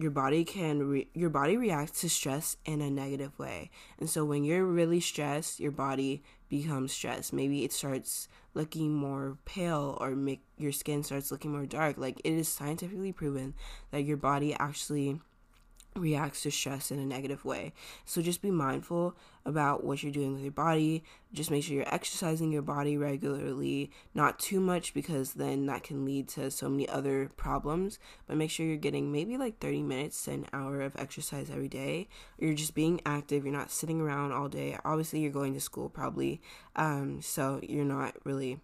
your 0.00 0.10
body 0.10 0.44
can 0.44 0.82
re- 0.82 1.08
your 1.14 1.30
body 1.30 1.56
reacts 1.56 2.00
to 2.00 2.08
stress 2.08 2.56
in 2.64 2.80
a 2.80 2.90
negative 2.90 3.38
way. 3.38 3.70
And 3.98 4.08
so 4.08 4.24
when 4.24 4.44
you're 4.44 4.64
really 4.64 5.00
stressed 5.00 5.60
your 5.60 5.72
body 5.72 6.22
becomes 6.50 6.92
stressed. 6.92 7.32
Maybe 7.32 7.64
it 7.64 7.72
starts 7.72 8.28
looking 8.52 8.92
more 8.92 9.38
pale 9.46 9.96
or 10.00 10.10
make 10.10 10.42
your 10.58 10.72
skin 10.72 11.02
starts 11.02 11.30
looking 11.30 11.52
more 11.52 11.64
dark. 11.64 11.96
Like 11.96 12.20
it 12.24 12.32
is 12.32 12.48
scientifically 12.48 13.12
proven 13.12 13.54
that 13.92 14.02
your 14.02 14.18
body 14.18 14.54
actually 14.58 15.20
reacts 15.96 16.42
to 16.42 16.50
stress 16.50 16.90
in 16.90 16.98
a 16.98 17.04
negative 17.04 17.44
way. 17.44 17.72
So 18.04 18.22
just 18.22 18.42
be 18.42 18.50
mindful 18.50 19.16
about 19.44 19.82
what 19.82 20.02
you're 20.02 20.12
doing 20.12 20.34
with 20.34 20.42
your 20.42 20.52
body. 20.52 21.02
Just 21.32 21.50
make 21.50 21.64
sure 21.64 21.76
you're 21.76 21.94
exercising 21.94 22.52
your 22.52 22.62
body 22.62 22.96
regularly, 22.96 23.90
not 24.14 24.38
too 24.38 24.60
much 24.60 24.94
because 24.94 25.34
then 25.34 25.66
that 25.66 25.82
can 25.82 26.04
lead 26.04 26.28
to 26.28 26.50
so 26.50 26.68
many 26.68 26.88
other 26.88 27.30
problems. 27.36 27.98
But 28.26 28.36
make 28.36 28.50
sure 28.50 28.66
you're 28.66 28.76
getting 28.76 29.10
maybe 29.10 29.36
like 29.36 29.58
30 29.58 29.82
minutes 29.82 30.24
to 30.24 30.32
an 30.32 30.46
hour 30.52 30.80
of 30.80 30.96
exercise 30.96 31.50
every 31.50 31.68
day. 31.68 32.08
You're 32.38 32.54
just 32.54 32.74
being 32.74 33.00
active, 33.04 33.44
you're 33.44 33.52
not 33.52 33.70
sitting 33.70 34.00
around 34.00 34.32
all 34.32 34.48
day. 34.48 34.78
Obviously, 34.84 35.20
you're 35.20 35.32
going 35.32 35.54
to 35.54 35.60
school 35.60 35.88
probably. 35.88 36.40
Um, 36.76 37.20
so 37.22 37.60
you're 37.62 37.84
not 37.84 38.14
really 38.24 38.60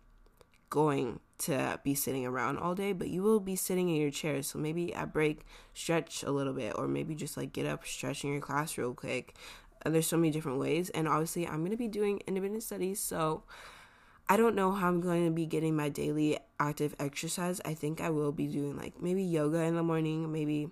going 0.71 1.21
to 1.39 1.79
be 1.85 1.95
sitting 1.95 2.27
around 2.27 2.59
all 2.59 2.75
day, 2.75 2.93
but 2.93 3.09
you 3.09 3.23
will 3.23 3.41
be 3.41 3.57
sitting 3.57 3.89
in 3.89 3.97
your 3.97 4.11
chair. 4.11 4.43
So 4.43 4.59
maybe 4.59 4.95
at 4.95 5.13
break, 5.13 5.41
stretch 5.75 6.23
a 6.23 6.31
little 6.31 6.53
bit, 6.53 6.75
or 6.77 6.89
maybe 6.89 7.15
just 7.15 7.37
like 7.37 7.53
get 7.53 7.67
up, 7.67 7.87
stretch 7.87 8.25
in 8.25 8.33
your 8.33 8.41
class 8.41 8.79
real 8.79 8.95
quick. 8.95 9.35
There's 9.85 10.07
so 10.07 10.17
many 10.17 10.31
different 10.31 10.59
ways. 10.59 10.91
And 10.91 11.07
obviously, 11.07 11.47
I'm 11.47 11.59
going 11.59 11.71
to 11.71 11.77
be 11.77 11.89
doing 11.89 12.21
independent 12.27 12.63
studies. 12.63 13.01
So 13.01 13.45
I 14.29 14.37
don't 14.37 14.57
know 14.57 14.73
how 14.73 14.89
I'm 14.89 15.01
going 15.01 15.25
to 15.27 15.31
be 15.31 15.47
getting 15.47 15.77
my 15.77 15.89
daily 15.89 16.39
active 16.59 16.97
exercise. 16.99 17.61
I 17.65 17.75
think 17.75 18.01
I 18.01 18.11
will 18.11 18.33
be 18.33 18.47
doing 18.47 18.77
like 18.77 19.01
maybe 19.01 19.23
yoga 19.23 19.59
in 19.63 19.77
the 19.77 19.83
morning, 19.83 20.33
maybe 20.33 20.69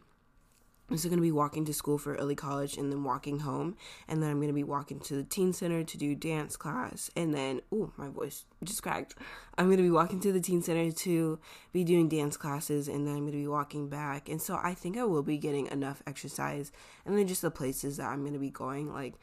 I'm 0.91 0.99
still 0.99 1.09
going 1.09 1.19
to 1.19 1.23
be 1.23 1.33
walking 1.33 1.65
to 1.65 1.73
school 1.73 1.97
for 1.97 2.15
early 2.17 2.35
college 2.35 2.77
and 2.77 2.93
then 2.93 3.05
walking 3.05 3.41
home. 3.41 3.77
And 4.07 4.23
then 4.23 4.31
I'm 4.31 4.37
going 4.37 4.49
to 4.49 4.55
be 4.55 4.65
walking 4.65 5.01
to 5.01 5.17
the 5.17 5.25
teen 5.25 5.55
center 5.55 5.83
to 5.83 5.97
do 5.97 6.15
dance 6.15 6.57
class. 6.57 7.11
And 7.17 7.33
then, 7.35 7.63
oh, 7.73 7.93
my 7.97 8.09
voice 8.09 8.45
just 8.63 8.83
cracked. 8.83 9.15
I'm 9.57 9.67
going 9.67 9.79
to 9.79 9.83
be 9.83 9.91
walking 9.91 10.21
to 10.21 10.33
the 10.33 10.41
teen 10.41 10.61
center 10.61 10.93
to 10.93 11.39
be 11.73 11.85
doing 11.85 12.09
dance 12.09 12.37
classes. 12.37 12.87
And 12.87 13.07
then 13.07 13.15
I'm 13.15 13.21
going 13.21 13.33
to 13.33 13.39
be 13.39 13.49
walking 13.49 13.89
back. 13.89 14.29
And 14.29 14.43
so 14.43 14.61
I 14.63 14.75
think 14.75 14.99
I 14.99 15.05
will 15.05 15.23
be 15.23 15.39
getting 15.39 15.69
enough 15.69 16.03
exercise. 16.07 16.71
And 17.07 17.17
then 17.17 17.27
just 17.27 17.43
the 17.43 17.51
places 17.51 17.97
that 17.97 18.09
I'm 18.09 18.21
going 18.21 18.35
to 18.35 18.39
be 18.39 18.51
going. 18.51 18.93
Like, 18.93 19.15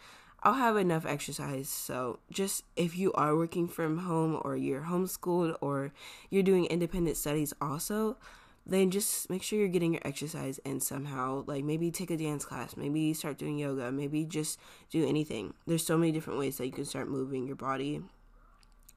I'll 0.43 0.53
have 0.53 0.77
enough 0.77 1.05
exercise. 1.05 1.69
So, 1.69 2.17
just 2.31 2.63
if 2.75 2.97
you 2.97 3.13
are 3.13 3.35
working 3.35 3.67
from 3.67 3.99
home 3.99 4.41
or 4.43 4.57
you're 4.57 4.81
homeschooled 4.81 5.55
or 5.61 5.93
you're 6.31 6.41
doing 6.41 6.65
independent 6.65 7.17
studies 7.17 7.53
also, 7.61 8.17
then 8.65 8.91
just 8.91 9.29
make 9.29 9.41
sure 9.41 9.57
you're 9.57 9.67
getting 9.67 9.93
your 9.93 10.01
exercise 10.05 10.59
and 10.65 10.81
somehow. 10.81 11.43
Like 11.47 11.63
maybe 11.63 11.91
take 11.91 12.11
a 12.11 12.17
dance 12.17 12.45
class, 12.45 12.77
maybe 12.77 13.13
start 13.13 13.37
doing 13.37 13.57
yoga, 13.57 13.91
maybe 13.91 14.25
just 14.25 14.59
do 14.89 15.07
anything. 15.07 15.53
There's 15.65 15.85
so 15.85 15.97
many 15.97 16.11
different 16.11 16.39
ways 16.39 16.57
that 16.57 16.65
you 16.65 16.71
can 16.71 16.85
start 16.85 17.09
moving 17.09 17.47
your 17.47 17.55
body. 17.55 18.01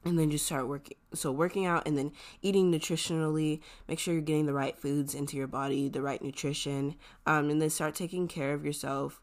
And 0.03 0.19
then 0.19 0.29
just 0.29 0.45
start 0.45 0.67
working. 0.67 0.97
So, 1.15 1.31
working 1.31 1.65
out 1.65 1.87
and 1.87 1.97
then 1.97 2.11
eating 2.43 2.71
nutritionally. 2.71 3.61
Make 3.87 3.97
sure 3.97 4.13
you're 4.13 4.21
getting 4.21 4.45
the 4.45 4.53
right 4.53 4.77
foods 4.77 5.15
into 5.15 5.35
your 5.35 5.47
body, 5.47 5.89
the 5.89 6.03
right 6.03 6.21
nutrition. 6.21 6.93
Um, 7.25 7.49
and 7.49 7.59
then 7.59 7.71
start 7.71 7.95
taking 7.95 8.27
care 8.27 8.53
of 8.53 8.63
yourself 8.63 9.19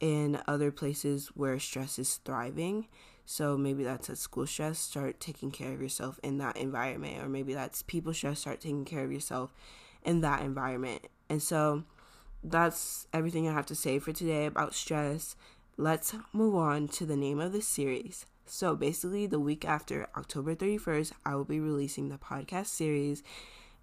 in 0.00 0.40
other 0.48 0.70
places 0.72 1.28
where 1.34 1.58
stress 1.58 1.98
is 1.98 2.16
thriving. 2.24 2.88
So 3.26 3.58
maybe 3.58 3.84
that's 3.84 4.08
at 4.08 4.16
school 4.16 4.46
stress, 4.46 4.78
start 4.78 5.20
taking 5.20 5.50
care 5.50 5.72
of 5.72 5.82
yourself 5.82 6.18
in 6.22 6.38
that 6.38 6.56
environment. 6.56 7.22
Or 7.22 7.28
maybe 7.28 7.52
that's 7.52 7.82
people 7.82 8.14
stress, 8.14 8.40
start 8.40 8.60
taking 8.60 8.86
care 8.86 9.04
of 9.04 9.12
yourself 9.12 9.52
in 10.04 10.20
that 10.20 10.42
environment. 10.42 11.06
And 11.28 11.42
so 11.42 11.84
that's 12.42 13.06
everything 13.12 13.48
I 13.48 13.52
have 13.52 13.66
to 13.66 13.74
say 13.74 13.98
for 13.98 14.12
today 14.12 14.46
about 14.46 14.74
stress. 14.74 15.36
Let's 15.76 16.14
move 16.32 16.54
on 16.54 16.88
to 16.88 17.06
the 17.06 17.16
name 17.16 17.40
of 17.40 17.52
the 17.52 17.62
series. 17.62 18.26
So 18.44 18.74
basically, 18.76 19.26
the 19.26 19.40
week 19.40 19.64
after 19.64 20.08
October 20.16 20.54
31st, 20.54 21.12
I 21.24 21.34
will 21.36 21.44
be 21.44 21.60
releasing 21.60 22.08
the 22.08 22.18
podcast 22.18 22.66
series. 22.66 23.22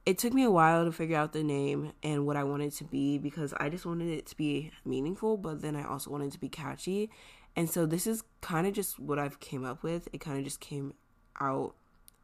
It 0.05 0.17
took 0.17 0.33
me 0.33 0.43
a 0.43 0.51
while 0.51 0.85
to 0.85 0.91
figure 0.91 1.17
out 1.17 1.33
the 1.33 1.43
name 1.43 1.93
and 2.03 2.25
what 2.25 2.37
I 2.37 2.43
wanted 2.43 2.73
to 2.73 2.83
be 2.83 3.17
because 3.17 3.53
I 3.57 3.69
just 3.69 3.85
wanted 3.85 4.09
it 4.09 4.25
to 4.27 4.37
be 4.37 4.71
meaningful, 4.85 5.37
but 5.37 5.61
then 5.61 5.75
I 5.75 5.83
also 5.83 6.11
wanted 6.11 6.31
to 6.33 6.39
be 6.39 6.49
catchy. 6.49 7.09
And 7.55 7.69
so 7.69 7.85
this 7.85 8.05
is 8.05 8.23
kind 8.41 8.67
of 8.67 8.73
just 8.73 8.99
what 8.99 9.19
I've 9.19 9.39
came 9.39 9.65
up 9.65 9.83
with. 9.83 10.07
It 10.13 10.21
kind 10.21 10.37
of 10.37 10.43
just 10.43 10.59
came 10.59 10.93
out 11.39 11.75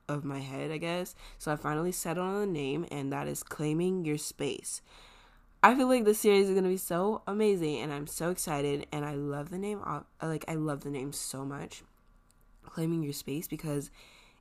of 0.07 0.23
my 0.23 0.39
head, 0.39 0.71
I 0.71 0.77
guess. 0.77 1.15
So 1.37 1.51
I 1.51 1.55
finally 1.55 1.91
settled 1.91 2.27
on 2.27 2.39
the 2.39 2.47
name, 2.47 2.85
and 2.91 3.11
that 3.11 3.27
is 3.27 3.43
Claiming 3.43 4.05
Your 4.05 4.17
Space. 4.17 4.81
I 5.63 5.73
feel 5.75 5.87
like 5.87 6.05
this 6.05 6.19
series 6.19 6.47
is 6.47 6.55
gonna 6.55 6.69
be 6.69 6.77
so 6.77 7.21
amazing, 7.27 7.77
and 7.77 7.91
I'm 7.91 8.07
so 8.07 8.29
excited. 8.29 8.85
And 8.91 9.03
I 9.03 9.15
love 9.15 9.49
the 9.49 9.57
name. 9.57 9.81
Uh, 9.85 10.01
like 10.21 10.45
I 10.47 10.55
love 10.55 10.81
the 10.81 10.91
name 10.91 11.11
so 11.11 11.43
much, 11.43 11.83
Claiming 12.63 13.03
Your 13.03 13.13
Space, 13.13 13.47
because 13.47 13.89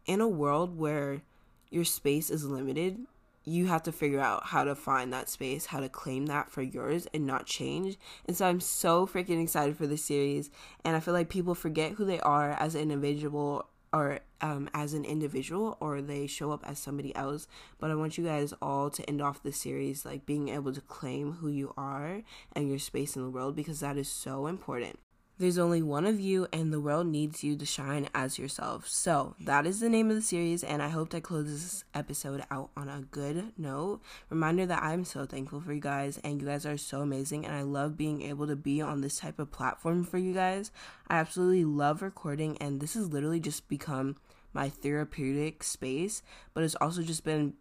in 0.06 0.20
a 0.20 0.28
world 0.28 0.78
where 0.78 1.22
your 1.70 1.84
space 1.84 2.30
is 2.30 2.44
limited, 2.44 2.98
you 3.44 3.66
have 3.66 3.82
to 3.82 3.92
figure 3.92 4.20
out 4.20 4.46
how 4.46 4.64
to 4.64 4.74
find 4.74 5.12
that 5.12 5.28
space, 5.28 5.66
how 5.66 5.80
to 5.80 5.88
claim 5.88 6.26
that 6.26 6.50
for 6.50 6.62
yours 6.62 7.06
and 7.12 7.26
not 7.26 7.46
change. 7.46 7.98
And 8.26 8.36
so 8.36 8.46
I'm 8.46 8.60
so 8.60 9.06
freaking 9.06 9.42
excited 9.42 9.76
for 9.76 9.86
this 9.86 10.04
series. 10.04 10.50
And 10.84 10.96
I 10.96 11.00
feel 11.00 11.12
like 11.12 11.28
people 11.28 11.54
forget 11.54 11.92
who 11.92 12.04
they 12.04 12.20
are 12.20 12.52
as 12.52 12.74
an 12.74 12.80
individual 12.82 13.68
or 13.94 14.18
um, 14.40 14.68
as 14.74 14.92
an 14.92 15.04
individual 15.04 15.78
or 15.80 16.02
they 16.02 16.26
show 16.26 16.50
up 16.50 16.64
as 16.66 16.80
somebody 16.80 17.14
else. 17.14 17.46
But 17.78 17.92
I 17.92 17.94
want 17.94 18.18
you 18.18 18.24
guys 18.24 18.52
all 18.60 18.90
to 18.90 19.08
end 19.08 19.22
off 19.22 19.42
the 19.42 19.52
series 19.52 20.04
like 20.04 20.26
being 20.26 20.48
able 20.48 20.72
to 20.72 20.80
claim 20.80 21.34
who 21.34 21.48
you 21.48 21.72
are 21.76 22.22
and 22.52 22.68
your 22.68 22.80
space 22.80 23.14
in 23.14 23.22
the 23.22 23.30
world 23.30 23.54
because 23.54 23.80
that 23.80 23.96
is 23.96 24.08
so 24.08 24.48
important. 24.48 24.98
There's 25.36 25.58
only 25.58 25.82
one 25.82 26.06
of 26.06 26.20
you, 26.20 26.46
and 26.52 26.72
the 26.72 26.80
world 26.80 27.08
needs 27.08 27.42
you 27.42 27.56
to 27.56 27.66
shine 27.66 28.08
as 28.14 28.38
yourself. 28.38 28.86
So, 28.86 29.34
that 29.40 29.66
is 29.66 29.80
the 29.80 29.88
name 29.88 30.08
of 30.08 30.14
the 30.14 30.22
series, 30.22 30.62
and 30.62 30.80
I 30.80 30.88
hope 30.88 31.10
that 31.10 31.24
closes 31.24 31.62
this 31.64 31.84
episode 31.92 32.44
out 32.52 32.70
on 32.76 32.88
a 32.88 33.00
good 33.10 33.52
note. 33.58 34.00
Reminder 34.30 34.64
that 34.66 34.84
I'm 34.84 35.04
so 35.04 35.26
thankful 35.26 35.60
for 35.60 35.72
you 35.72 35.80
guys, 35.80 36.20
and 36.22 36.40
you 36.40 36.46
guys 36.46 36.64
are 36.64 36.76
so 36.76 37.00
amazing, 37.00 37.44
and 37.44 37.52
I 37.52 37.62
love 37.62 37.96
being 37.96 38.22
able 38.22 38.46
to 38.46 38.54
be 38.54 38.80
on 38.80 39.00
this 39.00 39.18
type 39.18 39.40
of 39.40 39.50
platform 39.50 40.04
for 40.04 40.18
you 40.18 40.34
guys. 40.34 40.70
I 41.08 41.16
absolutely 41.16 41.64
love 41.64 42.00
recording, 42.00 42.56
and 42.58 42.80
this 42.80 42.94
has 42.94 43.08
literally 43.08 43.40
just 43.40 43.68
become 43.68 44.14
my 44.52 44.68
therapeutic 44.68 45.64
space, 45.64 46.22
but 46.54 46.62
it's 46.62 46.76
also 46.76 47.02
just 47.02 47.24
been 47.24 47.54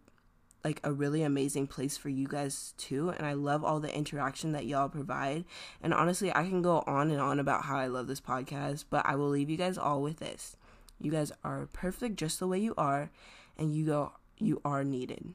like 0.64 0.80
a 0.82 0.92
really 0.92 1.22
amazing 1.22 1.66
place 1.66 1.96
for 1.96 2.08
you 2.08 2.26
guys 2.26 2.74
too 2.78 3.10
and 3.10 3.26
I 3.26 3.34
love 3.34 3.64
all 3.64 3.80
the 3.80 3.94
interaction 3.94 4.52
that 4.52 4.66
y'all 4.66 4.88
provide 4.88 5.44
and 5.82 5.92
honestly 5.92 6.30
I 6.34 6.44
can 6.44 6.62
go 6.62 6.82
on 6.86 7.10
and 7.10 7.20
on 7.20 7.38
about 7.38 7.64
how 7.64 7.76
I 7.76 7.86
love 7.86 8.06
this 8.06 8.20
podcast 8.20 8.84
but 8.90 9.04
I 9.06 9.16
will 9.16 9.28
leave 9.28 9.50
you 9.50 9.56
guys 9.56 9.78
all 9.78 10.02
with 10.02 10.18
this 10.18 10.56
you 11.00 11.10
guys 11.10 11.30
are 11.42 11.68
perfect 11.72 12.16
just 12.16 12.40
the 12.40 12.48
way 12.48 12.58
you 12.58 12.74
are 12.76 13.10
and 13.58 13.74
you 13.74 13.86
go 13.86 14.12
you 14.38 14.60
are 14.64 14.84
needed 14.84 15.34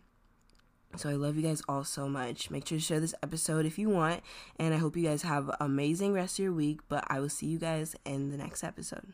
so 0.95 1.09
I 1.09 1.13
love 1.13 1.35
you 1.35 1.43
guys 1.43 1.61
all 1.69 1.83
so 1.83 2.09
much. 2.09 2.49
Make 2.49 2.67
sure 2.67 2.77
to 2.77 2.83
share 2.83 2.99
this 2.99 3.13
episode 3.21 3.65
if 3.65 3.77
you 3.77 3.89
want. 3.89 4.21
And 4.57 4.73
I 4.73 4.77
hope 4.77 4.97
you 4.97 5.03
guys 5.03 5.21
have 5.21 5.55
amazing 5.59 6.13
rest 6.13 6.39
of 6.39 6.43
your 6.43 6.53
week. 6.53 6.79
But 6.89 7.05
I 7.07 7.19
will 7.19 7.29
see 7.29 7.45
you 7.45 7.59
guys 7.59 7.95
in 8.05 8.31
the 8.31 8.37
next 8.37 8.63
episode. 8.63 9.13